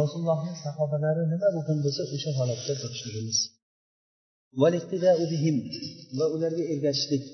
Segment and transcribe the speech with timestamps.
[0.00, 3.38] rasulullohni sahobalari nima bo'lgan bo'lsa o'sha holatda turishligimiz
[6.18, 7.24] va ularga ergashishlik.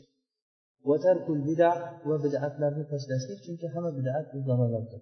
[2.08, 5.00] Va bidatlarni tashlashlik chunki hamma bidat bu dalolatdir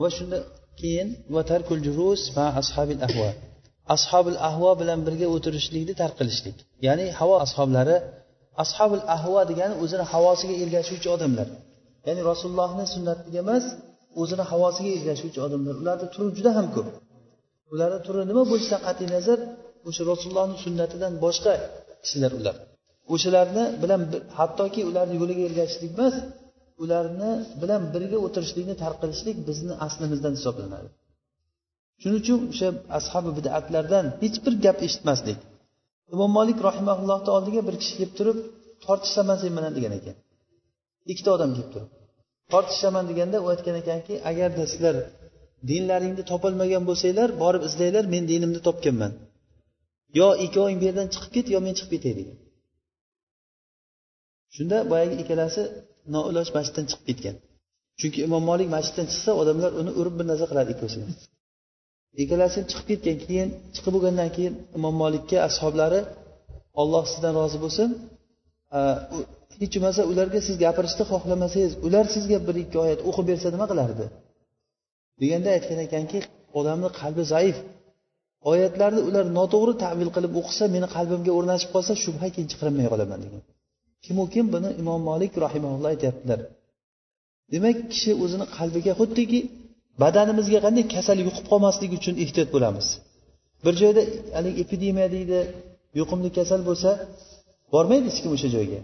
[0.00, 0.38] va shunda
[0.80, 1.08] keyin
[3.94, 6.56] ashobil ahvo bilan birga o'tirishlikni tark qilishlik.
[6.86, 7.96] Ya'ni havo ashoblari
[8.64, 11.48] ashobil ahvo degani o'zini havosiga ergashuvchi odamlar.
[12.06, 13.64] Ya'ni rasulullohni sunnatiga emas
[14.20, 16.88] o'zini havosiga ergashuvchi odamlar ularni turi juda ham ko'p.
[17.72, 19.38] Ularni turi nima bo'lishidan qat'iy nazar
[19.88, 21.52] o'sha rasulullohni sunnatidan boshqa
[22.02, 22.56] kishilar ular.
[23.14, 24.00] O'shalarni bilan
[24.38, 26.14] hattoki ularni yo'liga ergashishlik emas
[26.82, 27.30] ularni
[27.62, 30.88] bilan birga o'tirishlikni tark qilishlik bizni aslimizdan hisoblanadi.
[32.00, 35.38] Shuning uchun o'sha ashabi bidatlardan hech bir gap eshitmaslik.
[36.14, 38.38] Imom molik rahimaullohni oldiga bir kishi kelib turib
[38.84, 40.16] tortishsaman sen bilan degan ekan.
[41.12, 41.90] Ikkita odam kelib turib.
[42.52, 44.96] Tortishaman deganda u aytgan ekanki agarda sizlar
[45.70, 49.12] dinlaringni topolmagan bo'lsanglar borib izlanglar men dinimni topganman.
[50.18, 52.38] Yo ikkoving bu yerdan chiqib ket yo men chiqib ketay degan
[54.54, 55.62] shunda boyagi ikkalasi
[56.14, 57.36] noiloj masjiddan chiqib ketgan.
[58.00, 61.06] Chunki imom molik masjiddan chiqsa odamlar uni urib bir narsa qiladi ikkovsini
[62.22, 66.00] ikkalasi chiqib ketgan keyin chiqib bo'lgandan keyin imom molikka ashoblari
[66.80, 67.88] olloh sizdan rozi bo'lsin
[68.78, 68.82] Э,
[69.60, 74.04] hech bo'lmasa ularga siz gapirishni xohlamasangiz ular sizga bir ikki oyat o'qib bersa nima qilardi?
[75.20, 76.18] Deganda aytgan ekanki
[76.58, 77.56] odamni qalbi zaif.
[78.50, 83.42] Oyatlarni ular noto'g'ri tavil qilib o'qisa meni qalbimga o'rnashib qolsa shubha keyin chiqarilmay qolaman degan.
[84.04, 84.46] Kim u kim?
[84.54, 86.40] Buni imom molik rahimaulloh aytyaptilar.
[87.52, 89.40] Demak kishi o'zini qalbiga xuddiki
[90.02, 92.86] badanimizga qanday kasal yuqib qolmasligi uchun ehtiyot bo'lamiz.
[93.64, 94.02] Bir joyda
[94.36, 95.38] haligi epidemiya deydi
[95.98, 96.90] yuqumli kasal bo'lsa
[97.74, 98.80] bormaydi hech kim o'sha joyga.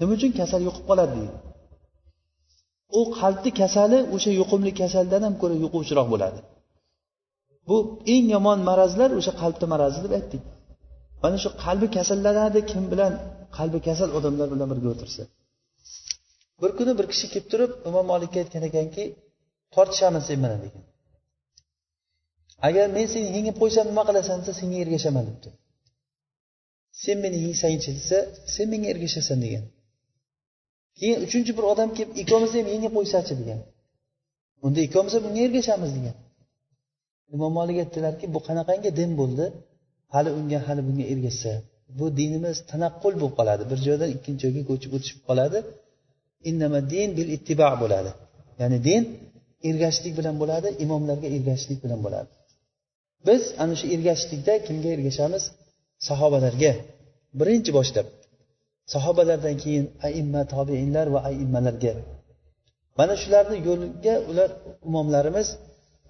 [0.00, 1.36] Nima uchun kasal yuqib qoladi deydi.
[2.98, 6.40] U qalbni kasali o'sha yuqumli kasaldan ham ko'ra yuquvchiroq bo'ladi.
[7.68, 7.76] Bu
[8.14, 10.42] eng yomon marazlar o'sha qalbni marazi deb aytdik.
[11.22, 13.12] Mana shu qalbi kasallanadi kim bilan
[13.56, 15.22] qalbi kasal odamlar bilan birga o'tirsa.
[16.62, 19.04] Bir kuni bir kishi kelib turib imom molikka aytgan ekanki
[19.74, 20.84] tortishamiz sen bilan degan.
[22.68, 25.48] Agar men seni yengib qo'ysam nima qilasan desa senga ergashaman debdi.
[27.02, 28.18] Sen meni yengsangchi desa
[28.54, 29.64] sen menga ergashasan degan.
[30.98, 33.60] Keyin uchinchi bir odam kelib ikkovimizni ham yengib qo'ysachi degan.
[34.66, 36.16] Unda ikkovimiz ham unga ergashamiz degan.
[37.34, 39.44] Imom molik aytdilarki bu qanaqangi din bo'ldi?
[40.14, 41.52] Hali unga hali bunga ergashsa.
[41.98, 43.62] Bu dinimiz tanaqqul bo'lib qoladi.
[43.70, 45.58] Bir joydan ikkinchi joyga ko'chib o'tishib qoladi.
[46.92, 48.10] Din bil ittiba bo'ladi.
[48.60, 49.02] Ya'ni din
[49.68, 52.30] ergashishlik bilan bo'ladi imomlarga ergashishlik bilan bo'ladi.
[53.26, 55.44] Biz ana shu ergashishlikda kimga ergashamiz?
[56.08, 56.72] Sahobalarga
[57.38, 58.06] birinchi boshlab
[58.94, 61.92] sahobalardan keyin aimma tobeinlar va aimmalarga
[62.98, 64.50] mana shularni yo'liga ular
[64.88, 65.48] imomlarimiz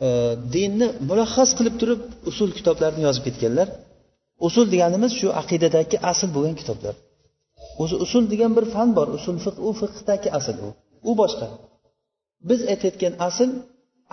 [0.04, 0.06] e,
[0.54, 2.00] dinni mulaxas qilib turib
[2.31, 3.69] usul kitoblarini yozib ketganlar.
[4.47, 6.94] Usul deganimiz shu aqidadagi asl bo'lgan kitoblar.
[7.83, 10.69] O'zi usul degan bir fan bor usul fiq u fiqdagi asl u.
[11.09, 11.47] U boshqa.
[12.49, 13.50] Biz aytayotgan asl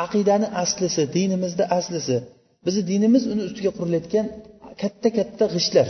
[0.06, 2.18] aqidani aslisi dinimizni aslisi.
[2.66, 4.26] Bizni dinimiz uni ustiga qurilayotgan
[4.82, 5.88] katta katta g'ishtlar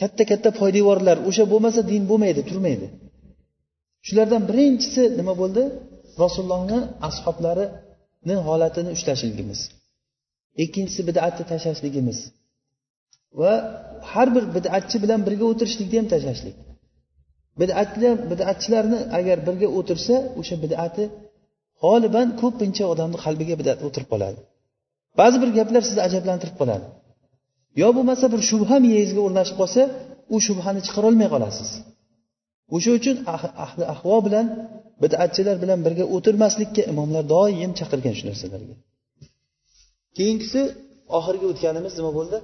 [0.00, 2.86] katta katta poydevorlar o'sha bo'lmasa din bo'lmaydi turmaydi.
[4.06, 5.62] Shulardan birinchisi nima bo'ldi?
[6.22, 9.60] Rasulullohni ashoblarini holatini ushlashligimiz.
[10.64, 12.18] Ikkinchisi bidatni tashlashligimiz.
[13.40, 13.52] Va
[14.12, 16.56] har bir bidatchi bilan birga o'tirishlikni ham tashlashlik.
[17.60, 21.04] Bidatlar bidatchilarni agar birga o'tirsa o'sha bidati
[21.82, 24.40] g'oliban ko'pincha odamni qalbiga bidat o'tirib qoladi.
[25.20, 26.86] Ba'zi bir gaplar sizni ajablantirib qoladi.
[27.80, 29.82] Yo bo'lmasa bir shubha miyangizga o'rnashib qolsa
[30.34, 31.70] u shubhani chiqarolmay qolasiz.
[32.74, 34.46] O'sha uchun ah-, ahli ahvo bilan
[35.02, 38.74] bidatchilar bilan birga o'tirmaslikka imomlar doim chaqirgan shu narsalarga.
[40.16, 40.60] Keyingisi
[41.18, 42.38] oxirgi o'tganimiz nima bo'ldi?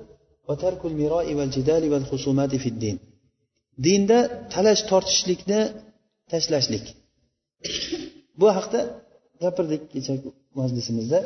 [3.86, 4.18] Dinda
[4.54, 5.60] talash tortishlikni
[6.32, 6.84] tashlashlik.
[8.40, 8.80] Bu haqda
[9.42, 10.28] gapirdik kechagi
[10.60, 11.18] majlisimizda.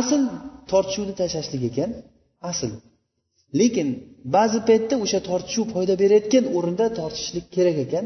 [0.00, 0.22] Asl
[0.70, 1.90] tortishuvni tashlashlik ekan
[2.50, 2.72] asl.
[3.60, 3.88] Lekin
[4.36, 8.04] ba'zi paytda o'sha tortishuv foyda berayotgan o'rinda tortishishlik kerak ekan.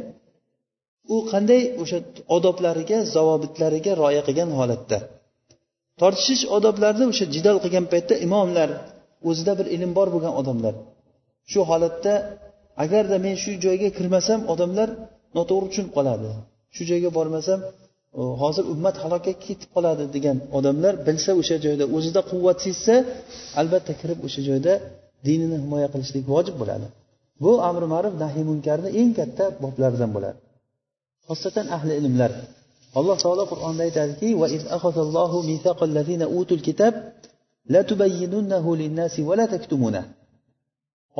[1.14, 1.98] U qanday o'sha
[2.36, 4.98] odoblariga zavobitlariga rioya qilgan holatda.
[6.00, 8.70] Tortishish odoblarini o'sha jidal qilgan paytda imomlar
[9.28, 10.74] o'zida bir ilm bor bo'lgan odamlar.
[11.50, 12.14] Shu holatda
[12.84, 14.88] agarda men shu joyga kirmasam odamlar
[15.36, 16.28] noto'g'ri tushunib qoladi.
[16.74, 17.60] Shu joyga bormasam
[18.42, 22.94] hozir ummat halokatga ketib qoladi degan odamlar bilsa o'sha joyda o'zida quvvat sezsa
[23.60, 24.72] albatta kirib o'sha joyda
[25.26, 26.86] dinini himoya qilishlik vojib bo'ladi.
[27.42, 30.38] Bu amri ma'ruf nahiy munkarni eng katta boblaridan bo'ladi.
[31.28, 32.32] Xosatan ahli ilmlar.
[32.98, 34.28] Alloh taolo qur'onda aytadiki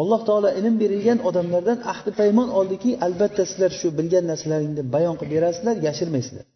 [0.00, 5.32] alloh taolo ilm berilgan odamlardan ahdi paymon oldiki albatta sizlar shu bilgan narsalaringni bayon qilib
[5.36, 6.46] berasizlar yashirmaysizlar.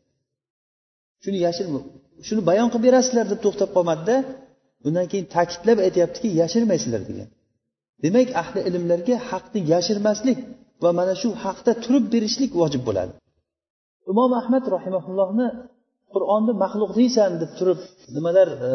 [1.23, 1.79] Shuni yashirma
[2.27, 4.17] shuni bayon qilib berasizlar deb to'xtab qolmadida
[4.89, 7.29] undan keyin ta'kidlab aytyaptiki yashirmaysizlar degan.
[8.05, 10.39] Demak ahli ilmlarga haqni yashirmaslik
[10.83, 13.13] va mana shu haqda turib berishlik vojib bo'ladi.
[14.13, 15.47] Imom ahmad rahimaullohni
[16.15, 17.81] qur'onni maxluq deysan deb turib
[18.17, 18.71] nimalar e,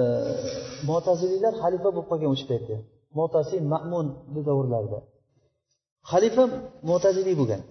[0.89, 2.75] mo'taziliylar xalifa bo'lib qolgan o'sha paytda.
[3.19, 4.07] Mo'tasi ma'mun
[4.47, 4.99] davrlarida
[6.11, 6.43] xalifa
[6.89, 7.61] mo'taziliy bo'lgan.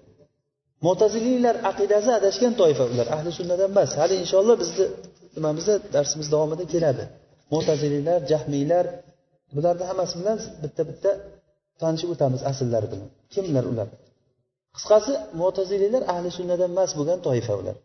[0.86, 3.90] Mo'taziliylar aqidasi adashgan toifa ular ahli sunnadan emas.
[4.00, 4.84] Hali inshaalloh bizni
[5.36, 7.04] nimamizda darsimiz davomida keladi.
[7.54, 8.84] Mo'taziliylar jahmiylar
[9.54, 11.10] bularni hammasi bilan bitta bitta
[11.84, 13.08] tanishib o'tamiz asllari bilan.
[13.34, 13.88] Kimlar ular?
[14.76, 17.76] Qisqasi mo'taziliylar ahli sunnadan emas bo'lgan toifa ular.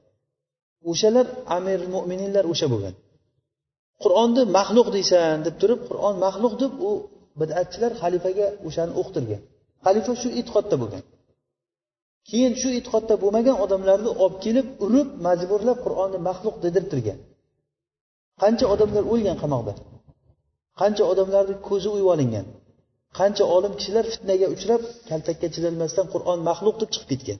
[0.92, 1.28] O'shalar
[1.58, 2.96] amir mo'mininlar o'sha bo'lgan.
[4.04, 6.92] Qur'onni maxluq deysan deb turib qur'on maxluq deb u
[7.40, 9.42] bidatchilar xalifaga o'shani o'qtirgan.
[9.86, 11.04] Xalifa shu e'tiqodda bo'lgan.
[12.30, 17.20] Keyin shu e'tiqodda bo'lmagan odamlarni olib kelib urib majburlab qur'onni maxluq dedirtirgan.
[18.42, 19.74] Qancha odamlar o'lgan qamoqda?
[20.82, 22.46] Qancha odamlarni ko'zi uyib olingan?
[23.18, 27.40] Qancha olim kishilar fitnaga uchrab kaltakka chidalmasdan qur'on maxluq deb chiqib ketgan.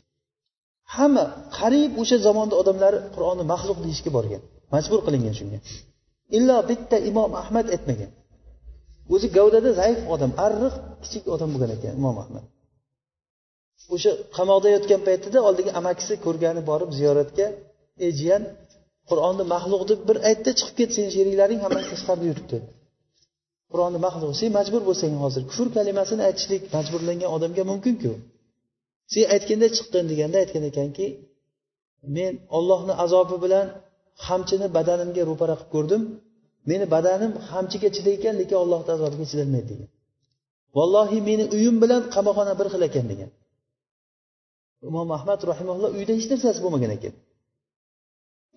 [0.96, 1.24] Hamma
[1.60, 4.42] qariyb o'sha zamonda odamlari qur'onni maxluq deyishga borgan.
[4.74, 5.60] Majbur qilingan shunga.
[6.38, 8.12] Illo bitta imom ahmad aytmagan.
[9.14, 12.44] O'zi gavdada zaif odam arriq kichik odam bo'lgan ekan imom ahmad.
[13.96, 17.48] O'sha qamoqda yotgan paytida oldiga amakisi ko'rgani borib ziyoratga
[18.06, 18.44] ey jiyan
[19.10, 22.58] qur'onni maxluq deb bir aytdi chiqib ket seni sheriklaring hammasi tashqarida yuribdi.
[23.72, 25.42] Qur'onni maxluq sen majbur bo'lsang hozir.
[25.52, 28.12] Kufr kalimasini aytishlik majburlangan odamga mumkinku.
[29.14, 31.08] Sen aytganda chiqqin deganda aytgan ekanki
[32.16, 33.66] men ollohni azobi bilan
[34.28, 36.02] hamchini badanimga ro'para qilib ko'rdim.
[36.70, 39.90] Meni badanim qamchiga chiday ekan lekin ollohni azobiga chidolmaydi degan.
[40.78, 43.30] Vallohi meni uyim bilan qamoqxona bir xil ekan degan.
[44.90, 47.14] Imom ahmad rahimalloh uyda hech narsasi bo'lmagan ekan.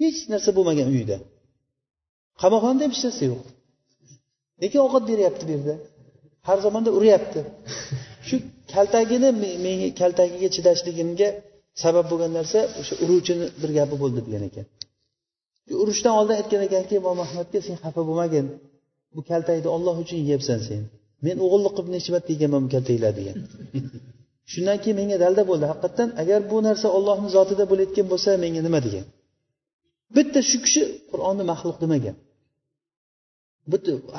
[0.02, 1.16] Hech narsa bo'lmagan uyida
[2.42, 3.42] qamoqxonada ham hech narsa yo'q.
[4.62, 5.74] Lekin ovqat beryapti bu yerda.
[6.48, 7.40] Har zamonda uryapti.
[8.28, 8.36] Shu
[8.74, 9.30] kaltagini
[9.64, 11.28] menga kaltagiga chidashligimga
[11.82, 14.66] sabab bo'lgan narsa o'sha uruvchini bir gapi bo'ldi degan ekan.
[15.82, 18.46] Urushdan oldin aytgan ekanki imom ahmadga sen xafa bo'lmagin.
[19.14, 20.82] Bu kaltakni olloh uchun yeyapsan sen.
[21.26, 23.36] Men o'g'illik qilib necha marta yeganman bu kaltaklar degan.
[24.52, 25.64] Shundan keyin menga dalda bo'ldi.
[25.72, 29.04] Haqiqatdan agar bu narsa ollohni zotida bo'layotgan bo'lsa menga nima degan?
[30.16, 32.16] Bitta shu kishi qur'onni maxluq demagan.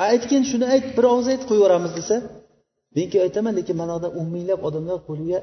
[0.08, 2.16] Aytgin shuni ayt bir og'iz ayt qo'yib yuboramiz desa.
[2.96, 5.40] Men aytaman lekin mana yoqda o'n minglab odamlar qo'liga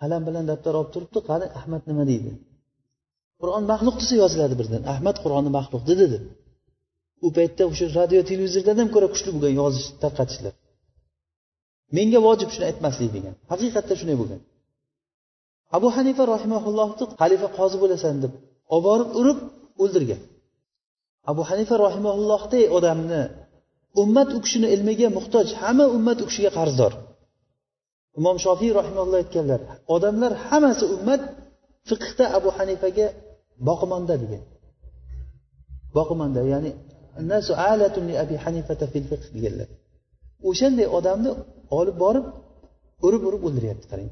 [0.00, 2.30] qalam bilan daftar olib turibdi qani ahmad nima deydi?
[3.40, 4.82] Qur'on maxluq desa yoziladi birdan.
[4.92, 6.24] Ahmad qur'onni maxluq dedi deb
[7.26, 10.54] u paytda o'sha radio televizordan ham ko'ra kuchli bo'lgan yozish tarqatishlar.
[11.96, 13.34] Menga vojib shuni aytmaslik degan.
[13.52, 14.40] Haqiqatda shunday bo'lgan.
[15.76, 18.32] Abu hanifa rahimaullohni xalifa qozi bo'lasan deb
[18.74, 19.38] olib borib urib
[19.82, 20.20] o'ldirgan.
[21.30, 23.22] Abu hanifa rahimaullohday odamni
[24.02, 26.92] ummat u kishini ilmiga muhtoj hamma ummat u kishiga qarzdor.
[28.18, 29.60] Imom shofiy rahimalloh aytganlar
[29.94, 31.22] odamlar hammasi ummat
[31.88, 33.06] fiqhda abu hanifaga
[33.68, 34.42] boqimonda degan.
[35.96, 36.70] Boqimonda ya'ni
[38.22, 39.68] abi hanifata fil fiqh deganlar.
[40.48, 41.30] O'shanday odamni
[41.78, 42.26] olib borib
[43.06, 44.08] urib urib o'ldiryapti qarang.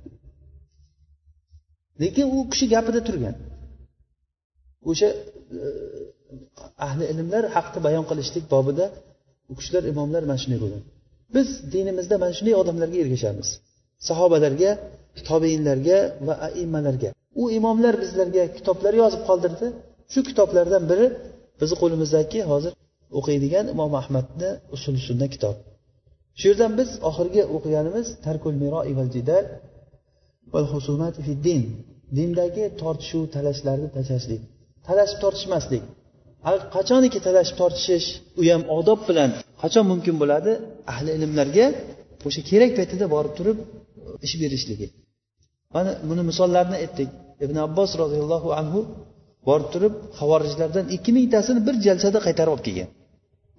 [2.02, 3.37] Lekin u kishi gapida turgan.
[4.90, 5.08] O'sha
[6.87, 8.84] ahli ilmlar haqni bayon qilishlik bobida
[9.50, 10.82] u kishilar imomlar mana shunday bo'lgan
[11.34, 13.49] biz dinimizda mana shunday odamlarga ergashamiz.
[14.08, 14.70] Sahobalarga
[15.28, 17.10] tobeinlarga va aimmalarga.
[17.42, 19.66] U imomlar bizlarga kitoblar yozib qoldirdi.
[20.12, 21.06] Shu kitoblardan biri
[21.60, 22.72] bizni qo'limizdagi hozir
[23.18, 25.56] o'qiydigan imom ahmadni usul sunna kitob.
[26.38, 29.44] Shu yerdan biz oxirgi o'qiganimiz tarkul miroi val jidal
[30.54, 31.62] val husumati fid din.
[32.16, 34.42] Dindagi tortishuv talashlarni tashlashlik
[34.87, 35.84] talashib tortishmaslik.
[36.75, 38.09] Qachoniki talashib tortishish
[38.40, 39.30] u ham odob bilan
[39.62, 40.52] qachon mumkin bo'ladi?
[40.92, 41.66] Ahli ilmlarga
[42.26, 43.66] o'sha kerak paytida borib turib e,
[44.26, 44.87] ish berishligi.
[45.75, 47.09] Mana buni misollarini aytdik.
[47.44, 48.80] Ibn abbos roziyallohu anhu
[49.49, 52.88] borib turib havorijlardan ikki mingtasini bir jalsada qaytarib olib kelgan.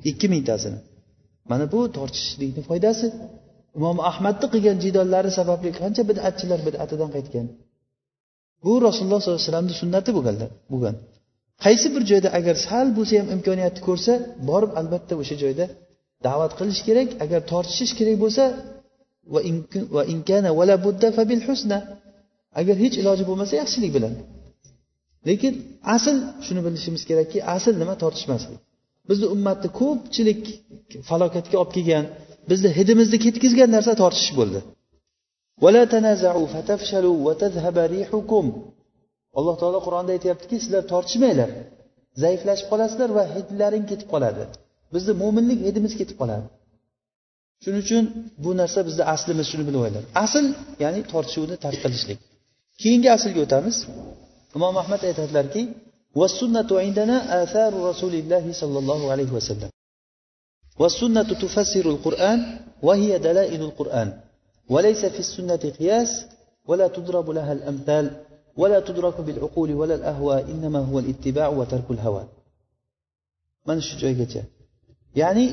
[0.10, 0.80] Ikki mingtasini.
[1.52, 3.08] Mana bu tortishishlikni foydasi.
[3.78, 7.46] Imom ahmadni qilgan jidollari sababli qancha bidatchilar bidatidan qaytgan.
[8.64, 10.96] Bu rasululloh sollallohu alayhi vasallamni sunnati bo'lganlar bo'lgan.
[11.64, 14.14] Qaysi bir joyda agar sal bo'lsa ham imkoniyatni ko'rsa
[14.50, 15.66] borib albatta o'sha joyda
[16.28, 17.10] da'vat qilish kerak.
[17.26, 18.44] Agar tortishish kerak bo'lsa
[22.60, 24.14] agar hech iloji bo'lmasa yaxshilik bilan.
[25.28, 25.54] Lekin
[25.96, 26.16] asl
[26.46, 27.94] shuni bilishimiz kerakki asl nima?
[28.04, 28.60] Tortishmaslik
[29.10, 30.42] bizni ummatni ko'pchilik
[31.10, 32.06] falokatga olib kelgan
[32.52, 34.60] bizni hidimizni ketkazgan narsa tortishish bo'ldi.
[39.39, 41.51] alloh taolo qur'onda aytyaptiki sizlar tortishmanglar
[42.23, 44.43] zaiflashib qolasizlar va hidlaring ketib qoladi
[44.95, 46.47] bizni mo'minlik hidimiz ketib qoladi
[47.63, 48.05] shuning uchun
[48.45, 50.45] bu narsa bizni aslimiz shuni bilib olinglar asl
[50.83, 52.19] ya'ni tortishuvni tark qilishlik
[52.83, 53.77] keyingi aslga o'tamiz
[54.57, 55.63] imom ahmad aytadilarki
[56.21, 59.71] والسنة عندنا آثار رسول الله صلى الله عليه وسلم
[60.81, 62.39] والسنة تفسر القرآن
[62.83, 64.09] وهي دلائل القرآن
[64.73, 66.11] وليس في السنة قياس
[66.69, 68.05] ولا تضرب لها الأمثال
[68.61, 72.25] ولا تدرك بالعقول ولا الأهواء إنما هو الاتباع وترك الهوى
[73.69, 74.43] من shu joygacha
[75.21, 75.47] ya'ni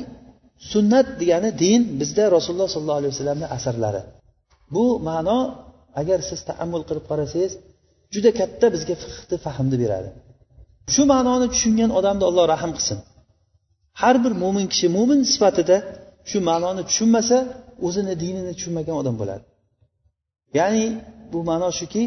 [0.72, 4.02] sunnat degani din bizda rasululloh sollallohu alayhi vasallamni asarlari
[4.74, 5.38] bu ma'no
[6.00, 7.52] agar siz taammul qilib qarasangiz
[8.14, 10.08] juda katta bizga fiqni fahmni beradi
[10.94, 12.98] shu ma'noni tushungan odamni alloh rahm qilsin
[14.02, 15.76] har bir mo'min kishi mo'min sifatida
[16.30, 17.36] shu ma'noni tushunmasa
[17.86, 19.44] o'zini dinini tushunmagan odam bo'ladi
[20.58, 20.84] ya'ni
[21.32, 22.02] bu ma'no shuki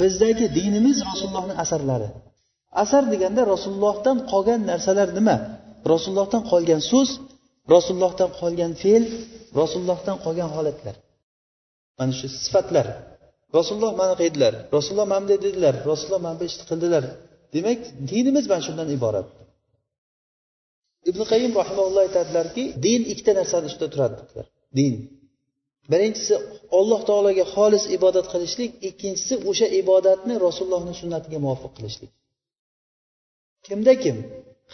[0.00, 2.08] bizdagi dinimiz rasulullohni asarlari.
[2.82, 5.36] Asar deganda rasulullohdan qolgan narsalar nima?
[5.92, 7.10] Rasulullohdan qolgan so'z
[7.74, 9.04] rasulullohdan qolgan fe'l
[9.60, 10.94] rasulullohdan qolgan holatlar.
[11.98, 12.86] Mana shu sifatlar.
[13.56, 14.54] Rasululloh mana bunaqa edilar.
[14.76, 15.74] Rasululloh mana bunday dedilar.
[15.90, 17.04] Rasululloh mana bu ishni qildilar.
[17.54, 19.28] Demak dinimiz mana shundan iborat.
[21.10, 24.46] Ibn qayim rahimaulloh aytadilarki din ikkita narsani ustida turadi dedilar.
[24.78, 24.94] Din.
[25.92, 26.34] Birinchisi
[26.78, 32.10] alloh taologa xolis ibodat qilishlik ikkinchisi o'sha ibodatni rasulullohni sunnatiga muvofiq qilishlik.
[33.66, 34.16] Kimda kim?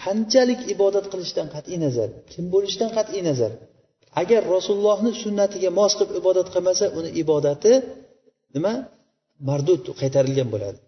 [0.03, 3.53] Qanchalik ibodat qilishdan qat'iy nazar kim bo'lishidan qat'iy nazar?
[4.23, 7.73] Agar rasulullohni sunnatiga mos qilib ibodat qilmasa uni ibodati
[8.55, 8.73] nima?
[9.49, 10.79] Mardud qaytarilgan bo'ladi.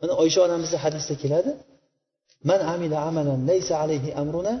[0.00, 1.50] Mana oysha onamizni hadisda keladi.
[2.50, 4.54] Man amila amalan laysa alayhi amruna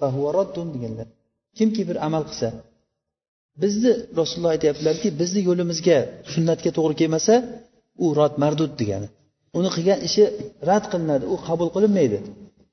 [0.00, 1.08] fahuva raddun deganlar.
[1.58, 2.48] Kimki bir amal qilsa
[3.62, 5.98] bizni rasululloh aytyaptilarki bizni yo'limizga
[6.34, 7.34] sunnatga to'g'ri kelmasa
[8.04, 9.08] u rod mardud degani.
[9.58, 10.24] Uni qilgan ishi
[10.68, 12.18] rad qilinadi u qabul qilinmaydi.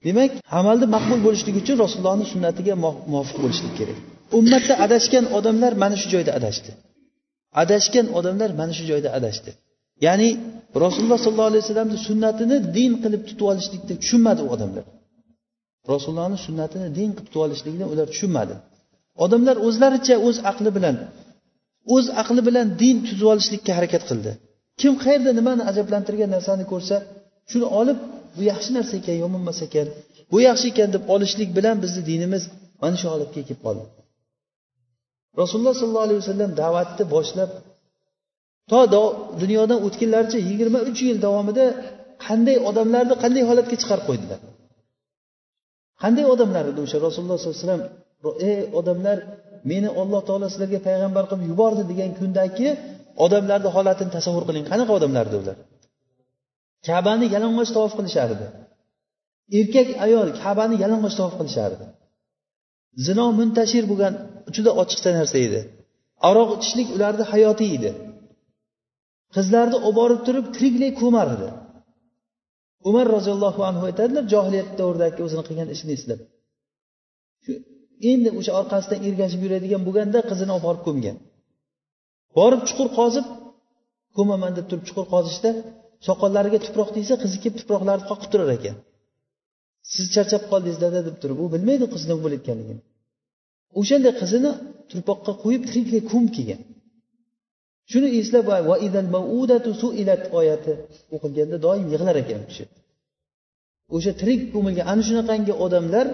[0.05, 2.73] Demak amalni maqbul bo'lishligi uchun rasulullohni sunnatiga
[3.11, 3.97] muvofiq bo'lishlik kerak.
[4.39, 6.71] Ummatda adashgan odamlar mana shu joyda adashdi.
[7.63, 9.51] Adashgan odamlar mana shu joyda adashdi.
[10.05, 10.29] Ya'ni
[10.83, 14.85] rasululloh sollallohu alayhi vasallamni sunnatini din qilib tutib olishlikni tushunmadi u odamlar.
[15.93, 18.55] Rasulullohni sunnatini din qilib tutib olishlikni ular tushunmadi.
[19.23, 20.95] Odamlar o'zlaricha o'z aqli bilan
[21.95, 24.31] o'z aqli bilan din tuzib olishlikka harakat qildi.
[24.81, 26.95] Kim qayerda nimani ajablantirgan narsani ko'rsa
[27.51, 27.97] shuni olib
[28.35, 29.87] bu yaxshi narsa ekan yomon emas ekan
[30.31, 32.43] bu yaxshi ekan deb olishlik bilan bizni dinimiz
[32.81, 33.85] mana shu holatga kelib qoldi.
[35.41, 37.49] Rasululloh sollallohu alayhi vasallam da'vatni boshlab
[38.71, 38.79] to
[39.41, 41.65] dunyodan o'tganlaricha yigirma uch yil davomida
[42.25, 44.39] qanday odamlarni qanday holatga chiqarib qo'ydilar?
[46.03, 47.83] Qanday odamlar edi o'sha rasululloh sollallohu alayhi vasallam?
[48.49, 49.17] Ey odamlar
[49.71, 52.67] meni olloh taolo sizlarga payg'ambar qilib yubordi degan kundagi
[53.25, 54.65] odamlarni holatini tasavvur qiling.
[54.71, 55.57] Qanaqa odamlardi ular
[56.87, 58.45] kabani yalang'och tavof qilishardi.
[59.59, 61.85] Erkak ayol kabani yalang'och tavof qilishardi.
[63.05, 64.13] Zino muntashir bo'lgan
[64.55, 65.59] juda ochiqcha narsa edi.
[66.29, 67.91] Aroq ichishlik ularni hayoti edi.
[69.35, 71.49] Qizlarni olib borib turib tiriklay ko'mar edi.
[72.89, 76.19] Umar roziyallohu anhu aytadilar johiliyat davridagi o'zini qilgan ishini eslab.
[77.45, 77.51] Shu
[78.11, 81.17] endi o'sha orqasidan ergashib yuradigan bo'lganda qizini olib borib ko'mgan.
[82.37, 83.25] Borib chuqur qozib
[84.17, 85.49] ko'maman deb turib chuqur qozishda
[86.07, 88.75] soqollariga tuproq tegsa qizi kelib tuproqlarni qoqib turar ekan.
[89.93, 92.81] Siz charchab qoldingiz dada deb turib u bilmaydi qizni nima bo'layotganligini.
[93.79, 94.51] O'shanday qizini
[94.89, 96.61] turpoqqa qo'yib tiriklay ko'mib kelgan.
[97.91, 98.45] Shuni eslab
[100.39, 100.73] oyati
[101.15, 102.65] o'qilganda doim yig'lar ekan u kishi.
[103.95, 106.05] O'sha tirik ko'milgan ana shunaqangi odamlar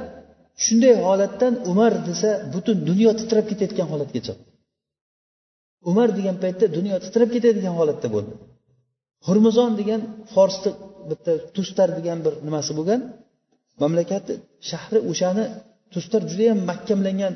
[0.63, 4.33] shunday holatdan umar desa butun dunyo titrab ketayotgan holatgacha.
[5.89, 8.33] Umar degan paytda dunyo titrab ketadigan holatda bo'ldi.
[9.27, 10.01] Hurmizon degan
[10.33, 10.71] forsni
[11.09, 13.01] bitta tustar degan bir nimasi bo'lgan
[13.81, 14.33] mamlakati
[14.69, 15.45] shahri o'shani
[15.93, 17.33] tustar judayam mahkamlangan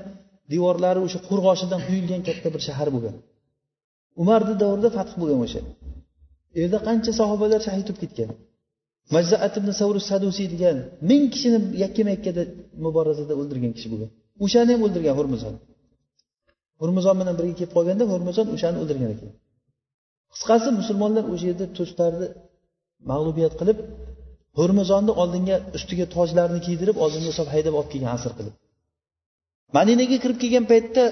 [0.51, 3.15] devorlari o'sha qo'rg'oshidan quyilgan katta bir shahar bo'lgan.
[4.21, 5.61] Umarni davrida fath bo'lgan o'sha.
[6.55, 8.29] U yerda qancha sahobalar shahid bo'lib ketgan?
[9.15, 10.77] Majzaat ibn savru sadusiy degan
[11.09, 12.43] ming kishini yakkama yakkada
[12.85, 14.09] muborazada o'ldirgan kishi bo'lgan.
[14.43, 15.55] O'shani ham o'ldirgan hurmuzon.
[16.81, 19.31] Hurmuzon bilan birga kelib qolganda hurmuzon o'shani o'ldirgan ekan.
[20.33, 22.27] Qisqasi musulmonlar o'sha yerda to'starni
[23.11, 23.77] mag'lubiyat qilib
[24.59, 28.55] hurmuzonni oldinga ustiga tojlarni kiydirib oldinga solib haydab olib kelgan asr qilib.
[29.77, 31.03] Madinaga kirib kelgan paytda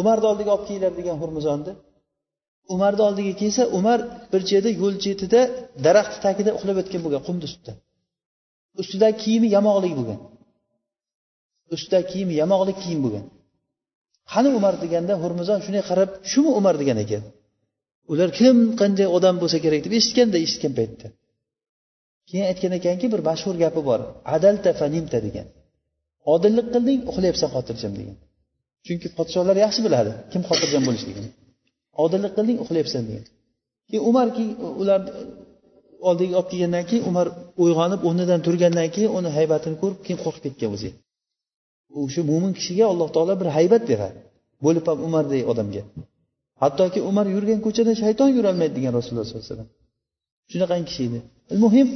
[0.00, 1.72] umarni oldiga olib kelinglar degan hurmuzonni
[2.74, 3.98] umarni oldiga kelsa umar
[4.32, 5.40] bir chetda yo'l chetida
[5.86, 7.72] daraxt tagida uxlab yotgan bo'lgan qumni ustida
[8.82, 10.18] ustidagi kiyimi yamoqlik bo'lgan.
[11.74, 13.24] Ustidagi kiyimi yamoqlik kiyim bo'lgan.
[14.32, 16.74] Qani umar deganda hurmizon shunday qarab shumi umar?
[16.82, 17.22] degan ekan.
[18.12, 19.80] Ular kim qanday odam bo'lsa kerak?
[19.86, 21.06] deb eshitganda eshitgan paytda.
[22.28, 24.00] Keyin aytgan ekanki bir mashhur gapi bor.
[24.36, 25.46] Adalta fanimta degan.
[26.34, 28.16] Odillik qilding uxlayapsan xotirjam degan.
[28.86, 31.30] Chunki podshohlar yaxshi biladi kim xotirjam bo'lishligini
[32.04, 33.24] odillik qilding uxlayapsan degan
[33.88, 34.26] keyin umar
[34.82, 35.00] ular
[36.08, 37.26] oldiga olib kelgandan keyin umar
[37.62, 40.90] uyg'onib o'rnidan turgandan keyin uni haybatini ko'rib keyin qo'rqib ketgan o'zi
[42.02, 44.18] o'sha mo'min kishiga alloh taolo bir haybat beradi.
[44.64, 45.82] Bo'lib ham umardek odamga.
[46.62, 49.70] Hattoki umar yurgan ko'chada shayton yurolmaydi degan rasululloh sollallohu alayhi vasallam.
[50.52, 51.18] Shunaqangi kishi edi.
[51.64, 51.88] Muhim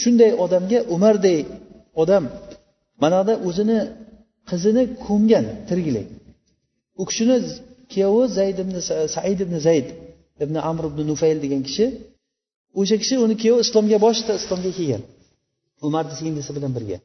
[0.00, 1.38] shunday odamga umarday
[2.02, 2.24] odam
[3.02, 3.78] mana buyoqda o'zini
[4.50, 6.08] qizini ko'mgan tirgilik
[7.00, 7.36] u kishini
[7.92, 8.74] kuyovi zayd ibn
[9.14, 9.86] said ibn zayd
[10.44, 11.86] ibn amr ibn nufayl degan kishi
[12.80, 15.02] o'sha kishi uni kuyovi islomga boshida islomga kelgan.
[15.86, 16.98] Umarni singlisi bilan birga.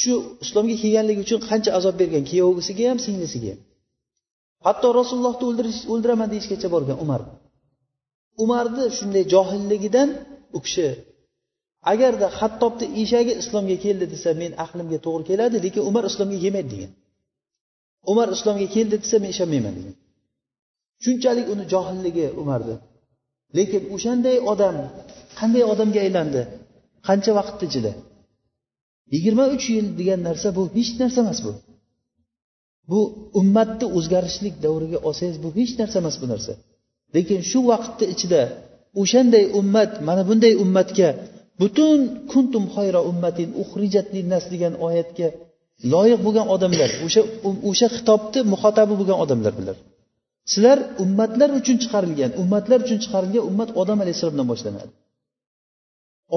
[0.00, 0.12] Shu
[0.44, 3.60] islomga kelganligi uchun qancha azob bergan kuyovisiga ham singlisiga ham.
[4.66, 7.20] Hatto rasulullohni o'ldirish o'ldiraman deyishgacha borgan umar.
[8.44, 10.08] Umarni shunday johilligidan
[10.56, 10.88] u kishi
[11.92, 16.92] agarda hattobni eshagi islomga keldi desa men aqlimga to'g'ri keladi lekin umar islomga kelmaydi degan.
[18.10, 19.94] Umar islomga keldi desa men ishonmayman degan
[21.04, 22.76] shunchalik uni johilligi umarni.
[23.56, 24.76] Lekin o'shanday odam
[25.38, 26.42] qanday odamga aylandi?
[27.06, 27.92] Qancha vaqtni ichida
[29.14, 31.52] yigirma uch yil degan narsa bu hech narsa emas bu.
[32.90, 33.00] Bu
[33.40, 36.52] ummatni o'zgarishlik davriga olsangiz bu hech narsa emas bu narsa.
[37.14, 38.40] Lekin shu vaqtni ichida
[39.02, 41.08] o'shanday ummat mana bunday ummatga
[41.60, 41.98] butun
[42.32, 45.28] kuntum xayra ummatin uxrijat linnas degan oyatga
[45.92, 47.22] loyiq bo'lgan odamlar o'sha
[47.70, 49.76] o'sha xitobni muhotabi bo'lgan odamlar bular.
[50.52, 54.90] Sizlar ummatlar uchun chiqarilgan ummatlar uchun chiqarilgan ummat odam alayhissalomdan boshlanadi.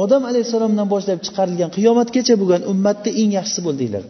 [0.04, 4.04] Odam alayhissalomdan boshlab chiqarilgan qiyomatgacha bo'lgan ummatni eng yaxshisi bo'ldinglar.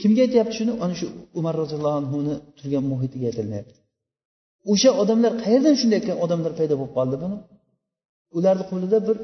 [0.00, 0.72] Kimga aytyapti shuni?
[0.84, 1.06] Ana shu
[1.38, 3.74] umar roziyallohu anhuni turgan muhitiga aytilyapti
[4.72, 7.36] o'sha odamlar qayerdan shunday odamlar paydo bo'lib qoldi buni?
[8.36, 9.16] Ularni qo'lida bir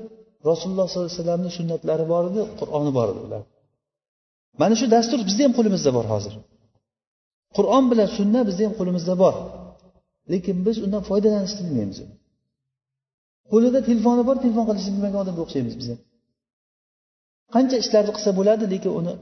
[0.50, 3.42] rasululloh sollallohu alayhi vasallamni sunnatlari bor edi qur'oni bor edi ular.
[4.60, 6.34] Mana shu dastur bizni ham qo'limizda bor hozir.
[7.56, 9.34] Qur'on bilan sunna bizni ham qo'limizda bor.
[10.32, 11.98] Lekin biz undan foydalanishni bilmaymiz.
[13.52, 15.98] Qo'lida telefoni bor telefon qilishni bilmagan odamga o'xshaymiz biz ham.
[17.54, 19.14] Qancha ishlarni qilsa bo'ladi lekin uni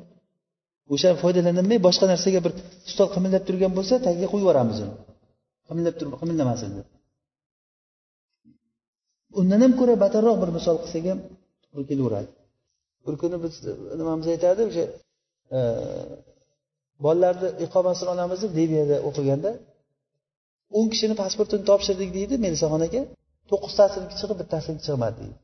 [0.95, 2.53] o'sha foydalanilmay boshqa narsaga bir
[2.93, 4.95] stol qimillab turgan bo'lsa tagiga qo'yib yuboramiz uni.
[5.69, 6.87] Qimillab turib qimillamasin deb.
[9.41, 11.19] Undan ham ko'ra battarroq bir misol qilsak ham
[11.65, 12.31] to'g'ri kelaveradi.
[13.07, 13.55] Bir kuni biz
[14.01, 14.85] nimamiz aytadi o'sha
[17.05, 19.51] bolalarni iqomasini olamiz deb libiyada o'qiganda
[20.79, 23.03] o'n kishini pasportini topshirdik deydi melisaxonaga
[23.51, 25.37] to'qqiztasiniki chiqib bittasiniki chiqmadi deydi.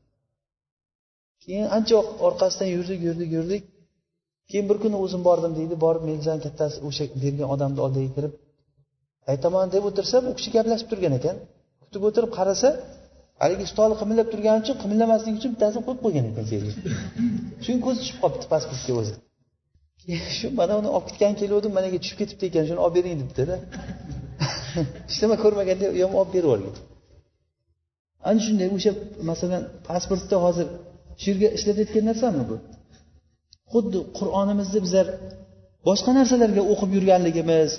[1.43, 1.95] Keyin ancha
[2.27, 3.63] orqasidan yurdik yurdik yurdik.
[4.49, 8.33] Keyin bir kuni o'zim bordim deydi borib melizani kattasi o'sha bergan odamni oldiga kirib
[9.31, 11.35] aytaman deb o'tirsam u kishi gaplashib turgan ekan.
[11.83, 12.69] Kutib o'tirib qarasa
[13.41, 16.71] haligi stoli qimillab turgani uchun qimillamaslik uchun bittasini qo'yib qo'ygan ekan yerga
[17.65, 19.13] shuni ko'zi tushib qolibdi pasportga o'zi.
[20.37, 23.55] shu mana uni olib ketgan keluvdim managa tushib ketibdi ekan shuni olib bering debdida
[25.07, 26.75] hech nima ko'rmaganda u ham olib berib yuborgan
[28.29, 28.91] ana shunday o'sha
[29.29, 30.67] masalan pasportda hozir
[31.21, 32.55] shu yerga ishlatayotgan narsami bu?
[33.73, 35.07] Xuddi qur'onimizni bizlar
[35.87, 37.71] boshqa narsalarga o'qib yurganligimiz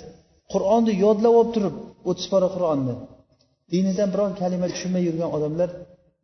[0.53, 1.75] qur'onni yodlab olib turib
[2.09, 2.95] o'ttiz pora qur'onni.
[3.73, 5.69] Dinidan biron kalima tushunmay yurgan odamlar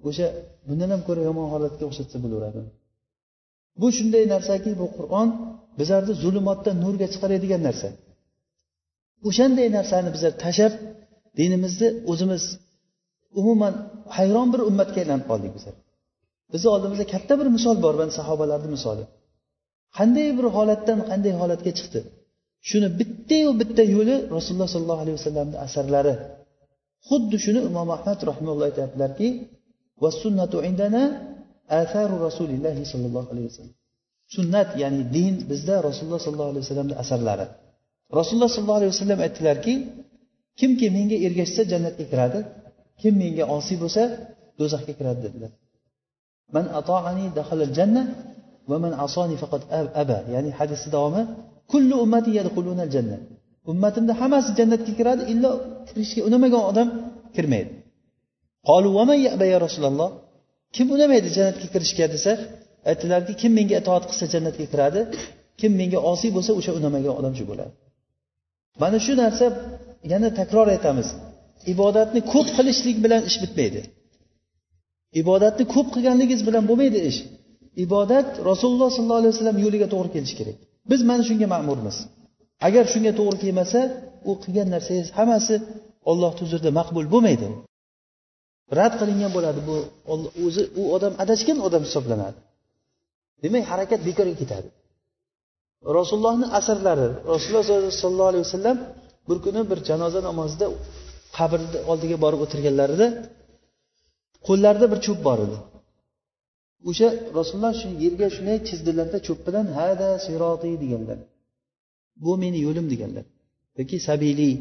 [0.07, 0.27] o'sha
[0.67, 2.61] bundan ham ko'ra yomon holatga o'xshatsa bo'laveradi.
[3.81, 5.27] Bu shunday narsaki bu qur'on
[5.79, 7.87] bizlarni zulmatdan nurga chiqaradigan narsa.
[9.27, 10.73] O'shanday narsani bizlar tashlab
[11.39, 12.43] dinimizni o'zimiz
[13.39, 13.73] umuman
[14.17, 15.75] hayron bir ummatga aylanib qoldik bizlar.
[16.53, 19.03] Bizni oldimizda katta bir misol bor mana sahobalarni misoli.
[19.97, 21.99] Qanday bir holatdan qanday holatga chiqdi?
[22.69, 26.13] Shuni bittayu bitta yo'li rasululloh sollallohu alayhi vasallamni asarlari.
[27.07, 29.27] Xuddi shuni imom ahmad rahimulloh aytyaptilarki
[30.23, 31.03] sunnatu indana
[31.81, 33.75] atharu rasulillahi sollallohu alayhi vasallam.
[34.35, 37.45] Sunnat ya'ni din bizda rasululloh sollallohu alayhi vasallamni asarlari.
[38.19, 39.73] Rasululloh sollallohu alayhi vasallam aytdilarki
[40.59, 42.39] kimki menga ergashsa jannatga kiradi
[43.01, 44.03] kim menga osiy bo'lsa
[44.59, 45.51] do'zaxga kiradi dedilar.
[46.55, 48.03] Man atoani dahalal janna
[48.69, 49.63] va man asoni faqat
[50.01, 50.17] aba.
[50.33, 51.21] Ya'ni hadisni davomi
[51.71, 53.17] kullu ummati yadkhuluna janna.
[53.71, 55.51] Ummatimda hammasi jannatga kiradi illo
[55.87, 56.87] kirishga unamagan odam
[57.35, 57.71] kirmaydi.
[58.69, 58.89] Qolu
[59.27, 60.09] yaba ya rasululloh
[60.75, 62.31] kim unamaydi jannatga kirishga desa
[62.89, 65.01] aytdilarki kim menga itoat qilsa jannatga kiradi
[65.59, 67.73] kim menga osiy bo'lsa o'sha unamagan odam shu bo'ladi.
[68.81, 69.45] Mana shu narsa
[70.11, 71.07] yana takror aytamiz.
[71.73, 73.81] Ibodatni ko'p qilishlik bilan ish bitmaydi.
[75.21, 77.19] Ibodatni ko'p qilganligingiz bilan bo'lmaydi ish.
[77.85, 80.57] Ibodat rasululloh sollallohu alayhi vasallam yo'liga to'g'ri kelishi kerak.
[80.91, 81.97] Biz mana shunga ma'murmiz.
[82.67, 83.79] Agar shunga to'g'ri kelmasa
[84.29, 85.55] u qilgan narsangiz hammasi
[86.11, 87.47] ollohni huzurida maqbul bo'lmaydi.
[88.79, 89.75] Rad qilingan bo'ladi bu.
[90.45, 92.37] O'zi u odam adashgan odam hisoblanadi.
[93.43, 94.69] Demak harakat bekorga ketadi.
[95.97, 97.63] Rasulullohni asarlari rasululloh
[98.01, 98.77] sollallohu alayhi vasallam
[99.29, 100.65] bir kuni bir janoza namozida
[101.37, 103.07] qabrni oldiga borib o'tirganlarida
[104.47, 105.57] qo'llarida bir cho'p bor edi.
[106.89, 111.19] O'sha rasululloh shu yerga shunday chizdilarda cho'p bilan hada siroti deganlar.
[112.23, 113.25] Bu meni yo'lim deganlar.
[113.79, 114.51] Yoki sabili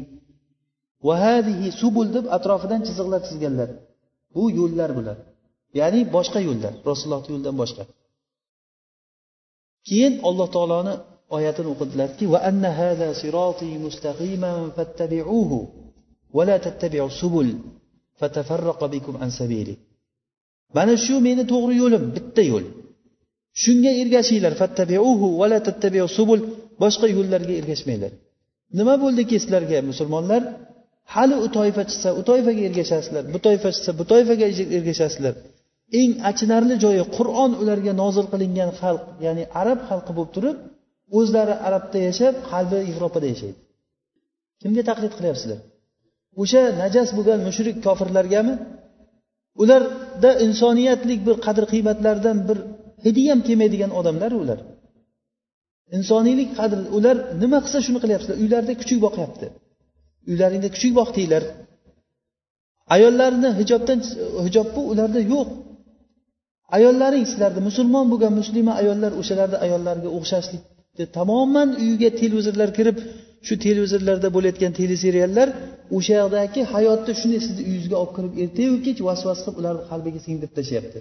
[1.07, 3.69] vahadihi subul deb atrofidan chiziqlar chizganlar.
[4.35, 5.17] Bu yo'llar bular.
[5.79, 7.83] Ya'ni boshqa yo'llar rasulullohni yo'lidan boshqa.
[9.87, 10.93] Keyin alloh taoloni
[11.35, 15.57] oyatini o'qidilarki va anna hada siroti mustaqiman fattabi'uhu
[16.35, 17.49] va la tattabi'u subul
[18.19, 19.73] fatafarraqa bikum an sabili.
[20.75, 22.65] Mana shu meni to'g'ri yo'lim bitta yo'l.
[23.63, 26.41] Shunga ergashinglar fattabi'uhu va la tattabi'u subul
[26.83, 28.11] boshqa yo'llarga ergashmanglar.
[28.77, 30.41] Nima bo'ldiki sizlarga musulmonlar?
[31.13, 34.45] Hali u toifa chiqsa u toifaga ergashasizlar bu toifa chiqsa bu toifaga
[34.77, 35.33] ergashasizlar.
[35.99, 40.57] Eng achinarli joyi qur'on ularga nozil qilingan xalq ya'ni arab xalqi bo'lib turib
[41.19, 43.59] o'zlari arabda yashab qalbi yevropada yashaydi.
[44.61, 45.59] Kimga taqlid qilyapsizlar?
[46.41, 48.53] O'sha najas bo'lgan mushrik kofirlargami?
[49.63, 52.57] Ularda insoniyatlik bir qadr qiymatlardan bir
[53.05, 54.59] hidi ham kelmaydigan odamlar ular.
[55.97, 58.37] Insoniylik qadr ular nima qilsa shuni qilyapsizlar.
[58.43, 59.45] Uylarida kuchuk boqyapti.
[60.31, 61.43] Uylaringda kuchuk boqdinglar.
[62.95, 63.99] Ayollarni hijobdan
[64.45, 65.49] hijob bu ularda yo'q.
[66.77, 72.97] Ayollaring sizlarni musulmon bo'lgan muslima ayollar o'shalarni ayollariga o'xshashlikni tamoman uyiga televizorlar kirib
[73.47, 75.47] shu televizorlarda bo'layotgan teleseriallar
[75.97, 80.53] o'sha yoqdagi hayotni shunday sizni uyingizga olib kirib ertayu kech vasvas qilib ularni qalbiga singdirib
[80.57, 80.99] tashlayapti.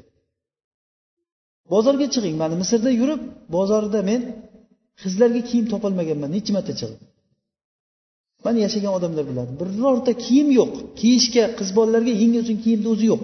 [1.72, 3.20] Bozorga chiqing mana misrda yurib
[3.56, 4.20] bozorda men
[5.02, 7.00] qizlarga kiyim topolmaganman necha marta chiqib
[8.44, 13.22] mana yashagan odamlar biladi birorta kiyim yo'q kiyishga qiz bolalarga yengli uchun kiyimni o'zi yo'q.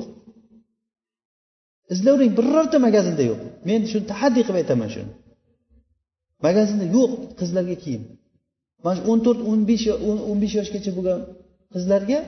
[1.94, 3.40] Izlavering birorta magazinda yo'q.
[3.68, 5.10] Men shuni tahaddiy qilib aytaman shuni.
[6.46, 8.02] Magazinda yo'q qizlarga kiyim.
[8.84, 9.84] Mana shu o'n to'rt o'n besh
[10.30, 11.20] o'n besh yoshgacha bo'lgan
[11.74, 12.18] qizlarga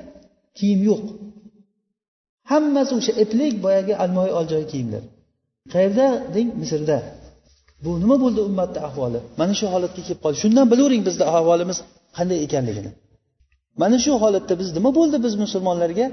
[0.58, 1.02] kiyim yo'q.
[2.50, 5.02] Hammasi o'sha iplik boyagi almoy oljoy kiyimlar.
[5.72, 6.48] Qayerda deng?
[6.62, 6.98] Misrda.
[7.84, 9.18] Bu nima bo'ldi ummatni ahvoli?
[9.40, 10.36] Mana shu holatga kelib qoldi.
[10.44, 11.78] Shundan bilavering bizni ahvolimiz
[12.16, 12.90] qanday ekanligini.
[13.82, 16.06] Mana shu holatda biz nima bo'ldi biz musulmonlarga?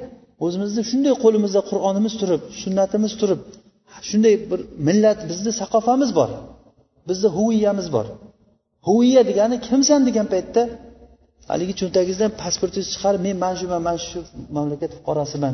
[0.45, 3.41] O'zimizni shunday qo'limizda qur'onimiz turib sunnatimiz turib
[4.09, 6.29] shunday bir millat bizni saqofamiz bor
[7.09, 8.05] bizni huviyamiz bor.
[8.87, 10.61] Huviya degani kimsan degan paytda
[11.49, 14.19] haligi cho'ntagingizdan pasportingizni chiqarib men mana shuman mana shu
[14.55, 15.53] mamlakat fuqarosiman.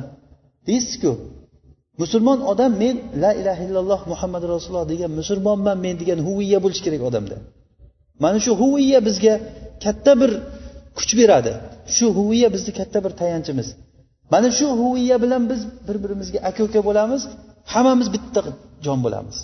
[0.67, 1.11] Deysizku
[2.01, 7.01] musulmon odam men la ilaha illalloh muhammad rasululloh degan musulmonman men degan huviya bo'lishi kerak
[7.09, 7.35] odamda.
[8.23, 9.33] Mana shu huviya bizga
[9.83, 10.31] katta bir
[10.97, 11.51] kuch beradi.
[11.95, 13.67] Shu huviya bizni katta bir tayanchimiz.
[14.33, 17.21] Mana shu huviya bilan biz bir birimizga aka uka bo'lamiz
[17.73, 18.41] hammamiz bitta
[18.85, 19.37] jon bo'lamiz.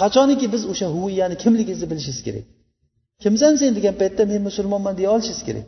[0.00, 2.44] Qachoniki biz o'sha huviyani kimligingizni bilishingiz kerak?
[3.22, 5.66] Kimsan sen degan paytda men musulmonman deya olishingiz kerak.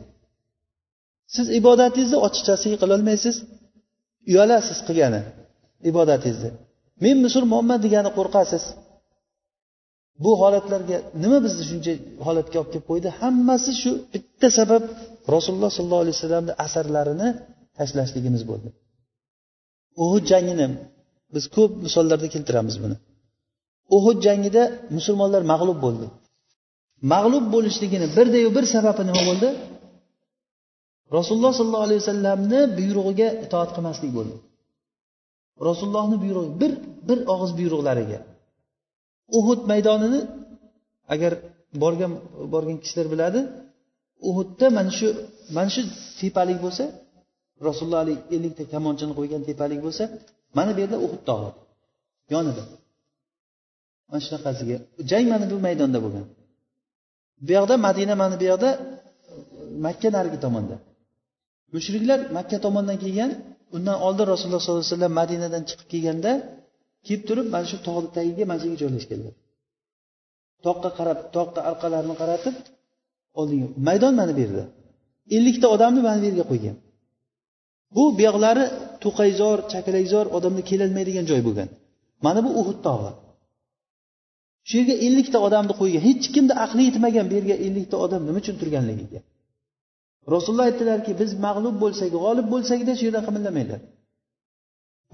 [1.35, 3.35] Siz ibodatingizni ochiqchasiga qilolmaysiz.
[4.31, 5.21] Uyalasiz qilgani
[5.89, 6.51] ibodatingizni.
[7.03, 8.63] Men musulmonman degani qo'rqasiz.
[10.23, 11.93] Bu holatlarga nima bizni shuncha
[12.25, 13.09] holatga olib kelib qo'ydi?
[13.21, 14.83] Hammasi shu bitta sabab
[15.35, 17.29] rasululloh sollallohu alayhi vasallamni asarlarini
[17.79, 18.69] tashlashligimiz bo'ldi.
[20.03, 20.67] Uhud jangini
[21.33, 22.95] biz ko'p misollarda keltiramiz buni.
[23.97, 24.63] Uhud jangida
[24.97, 26.07] musulmonlar mag'lub bo'ldi.
[27.13, 29.49] Mag'lub bo'lishligini birdayu bir sababi nima bo'ldi?
[31.17, 34.35] Rasululloh sollallohu alayhi vasallamni buyrug'iga itoat qilmaslik bo'ldi.
[35.67, 36.71] Rasulullohni buyrug'i bir
[37.07, 38.19] bir og'iz buyruqlariga.
[39.39, 40.19] Uhud maydonini
[41.13, 41.31] agar
[41.83, 42.11] borgan
[42.53, 43.39] borgan kishilar biladi
[44.29, 45.07] uhudda mana shu
[45.55, 45.81] mana shu
[46.19, 46.83] tepalik bo'lsa
[47.67, 48.01] rasululloh
[48.35, 50.03] ellikta kamonchini qo'ygan tepalik bo'lsa
[50.57, 51.49] mana bu yerda uhud tog'i
[52.33, 52.63] yonida.
[54.09, 54.77] Mana shunaqasiga.
[55.09, 56.25] Jang mana bu maydonda bo'lgan.
[57.45, 58.79] Bu yoqda madina mana bu yoqda e,
[59.85, 60.75] makka narigi tomonda.
[61.75, 63.31] Mushriklar makka tomondan kelgan
[63.75, 66.31] undan oldin rasululloh sollallohu alayhi vasallam madinadan chiqib kelganda
[67.05, 69.33] kelib turib mana shu tog'ni tagiga mana shu yerga joylashganlar.
[70.65, 72.55] Toqqa qarab toqqa orqalarini qaratib
[73.39, 74.63] oldinga maydon mana bu yerda.
[75.35, 76.75] Ellikta odamni mana bu yerga qo'ygan.
[77.95, 78.65] Bu buyoqlari
[79.03, 81.69] to'qayzor chakalakzor odamlar kelolmaydigan joy bo'lgan.
[82.25, 83.11] Mana bu uhud tog'i.
[84.67, 86.01] Shu yerga ellikta odamni qo'ygan.
[86.07, 89.19] Hech kimni aqli yetmagan bu yerga ellikta odam nima uchun turganligiga.
[90.33, 93.81] Rasululloh aytdilarki biz mag'lub bo'lsak g'olib bo'lsakda shu yerdan qimillamanglar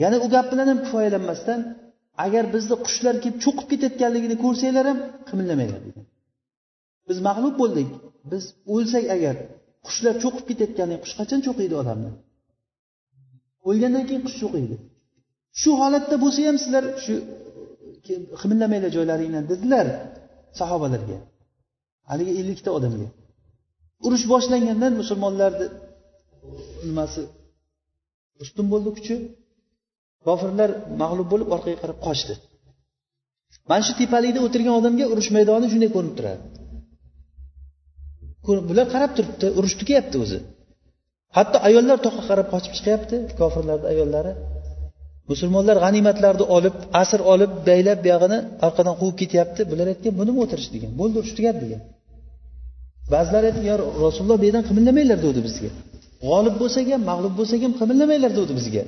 [0.02, 1.60] ya'ni u gap bilan ham kifoyalanmasdan
[2.26, 6.06] agar bizni qushlar kelib cho'qib ketayotganligini ko'rsanglar ham qimillamanglar degan
[7.10, 7.90] biz mag'lub bo'ldik.
[8.32, 8.44] Biz
[8.76, 9.36] o'lsak agar
[9.88, 12.12] qushlar cho'qib ketayotganda qush qachon cho'qiydi odamni?
[13.69, 14.75] O'lgandan keyin qush cho'qiydi
[15.62, 17.13] shu holatda bo'lsa ham sizlar shu
[18.12, 19.88] e, qimillamanglar joylaringdan dedilar
[20.60, 21.17] sahobalarga.
[22.10, 23.08] Haligi ellikta odamga.
[24.06, 25.67] Urush boshlangandan musulmonlarni
[26.88, 27.21] nimasi
[28.43, 29.15] ustun bo'ldi kuchi.
[30.28, 30.69] Kofirlar
[31.01, 32.34] mag'lub bo'lib orqaga qarab qochdi.
[33.69, 36.41] Mana shu tepalikda o'tirgan odamga urush maydoni shunday ko'rinib turadi.
[38.69, 40.39] Bular qarab turibdi urush tugyapti o'zi.
[41.36, 44.32] Hatto ayollar toqqa qarab qochib chiqyapti kofirlarni ayollari.
[45.32, 49.62] Musulmonlar g'animatlarni olib asr olib baylab buyog'ini orqadan quvib ketyapti.
[49.71, 50.91] Bular aytgan bu nima o'tirish degan?
[51.00, 51.82] Bo'ldi urush tugadi degan.
[53.13, 55.69] Ba'zilar aytdi yo rasululloh bu yerdan qimillamanglar degdi bizga.
[56.28, 58.84] G'olib bo'lsak ham mag'lub bo'lsak ham qimillamanglar degdi bizga.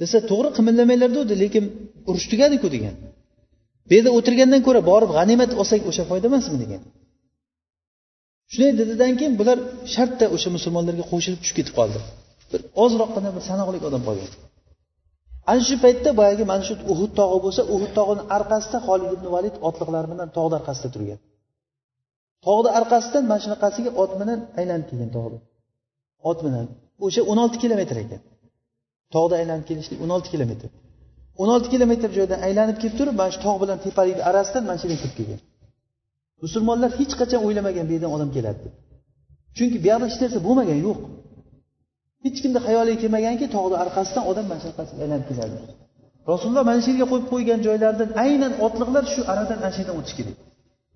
[0.00, 1.64] Desa to'g'ri qimillamanglar degdi lekin
[2.08, 2.94] urush tugadiku degan.
[3.88, 6.56] Bu yerda o'tirgandan ko'ra borib g'animat olsak o'sha foyda emasmi?
[6.64, 6.82] degan.
[8.52, 9.58] Shunday dedidan keyin bular
[9.94, 11.98] shartta o'sha musulmonlarga qo'shilib tushib ketib qoldi.
[12.52, 14.30] Bir ozroqgina bir sanoqli odam qolgan.
[15.50, 19.56] Ana shu paytda boyagi mana shu uhud tog'i bo'lsa uhud tog'ini orqasida holid ibn valid
[19.68, 21.18] otliqlari bilan tog'ni orqasida turgan.
[22.46, 25.38] Tog'ni orqasidan mana shunaqasiga ot bilan aylanib kelgan tog'ni.
[26.30, 26.66] Ot bilan.
[27.06, 28.20] O'sha o'n olti kilometr ekan.
[29.14, 30.68] Tog'da aylanib kelishlik o'n olti kilometr.
[31.42, 34.86] O'n olti kilometr joydan aylanib kelib turib mana shu tog' bilan tepalikni orasidan mana shu
[34.92, 35.40] yerga kirib kelgan.
[36.44, 38.74] Musulmonlar hech qachon o'ylamagan bu yerdan odam keladi deb
[39.56, 40.98] chunki bu yoqda hech narsa bo'lmagan yo'q.
[42.24, 45.56] Hech kimni xayoliga kelmaganki tog'ni orqasidan odam mana shu yoqqa aylanib keladi
[46.30, 50.14] rasululloh mana shu yerga qo'yib qo'ygan joylardan aynan otliqlar shu aradan ana shu yerdan o'tish
[50.18, 50.36] kerak.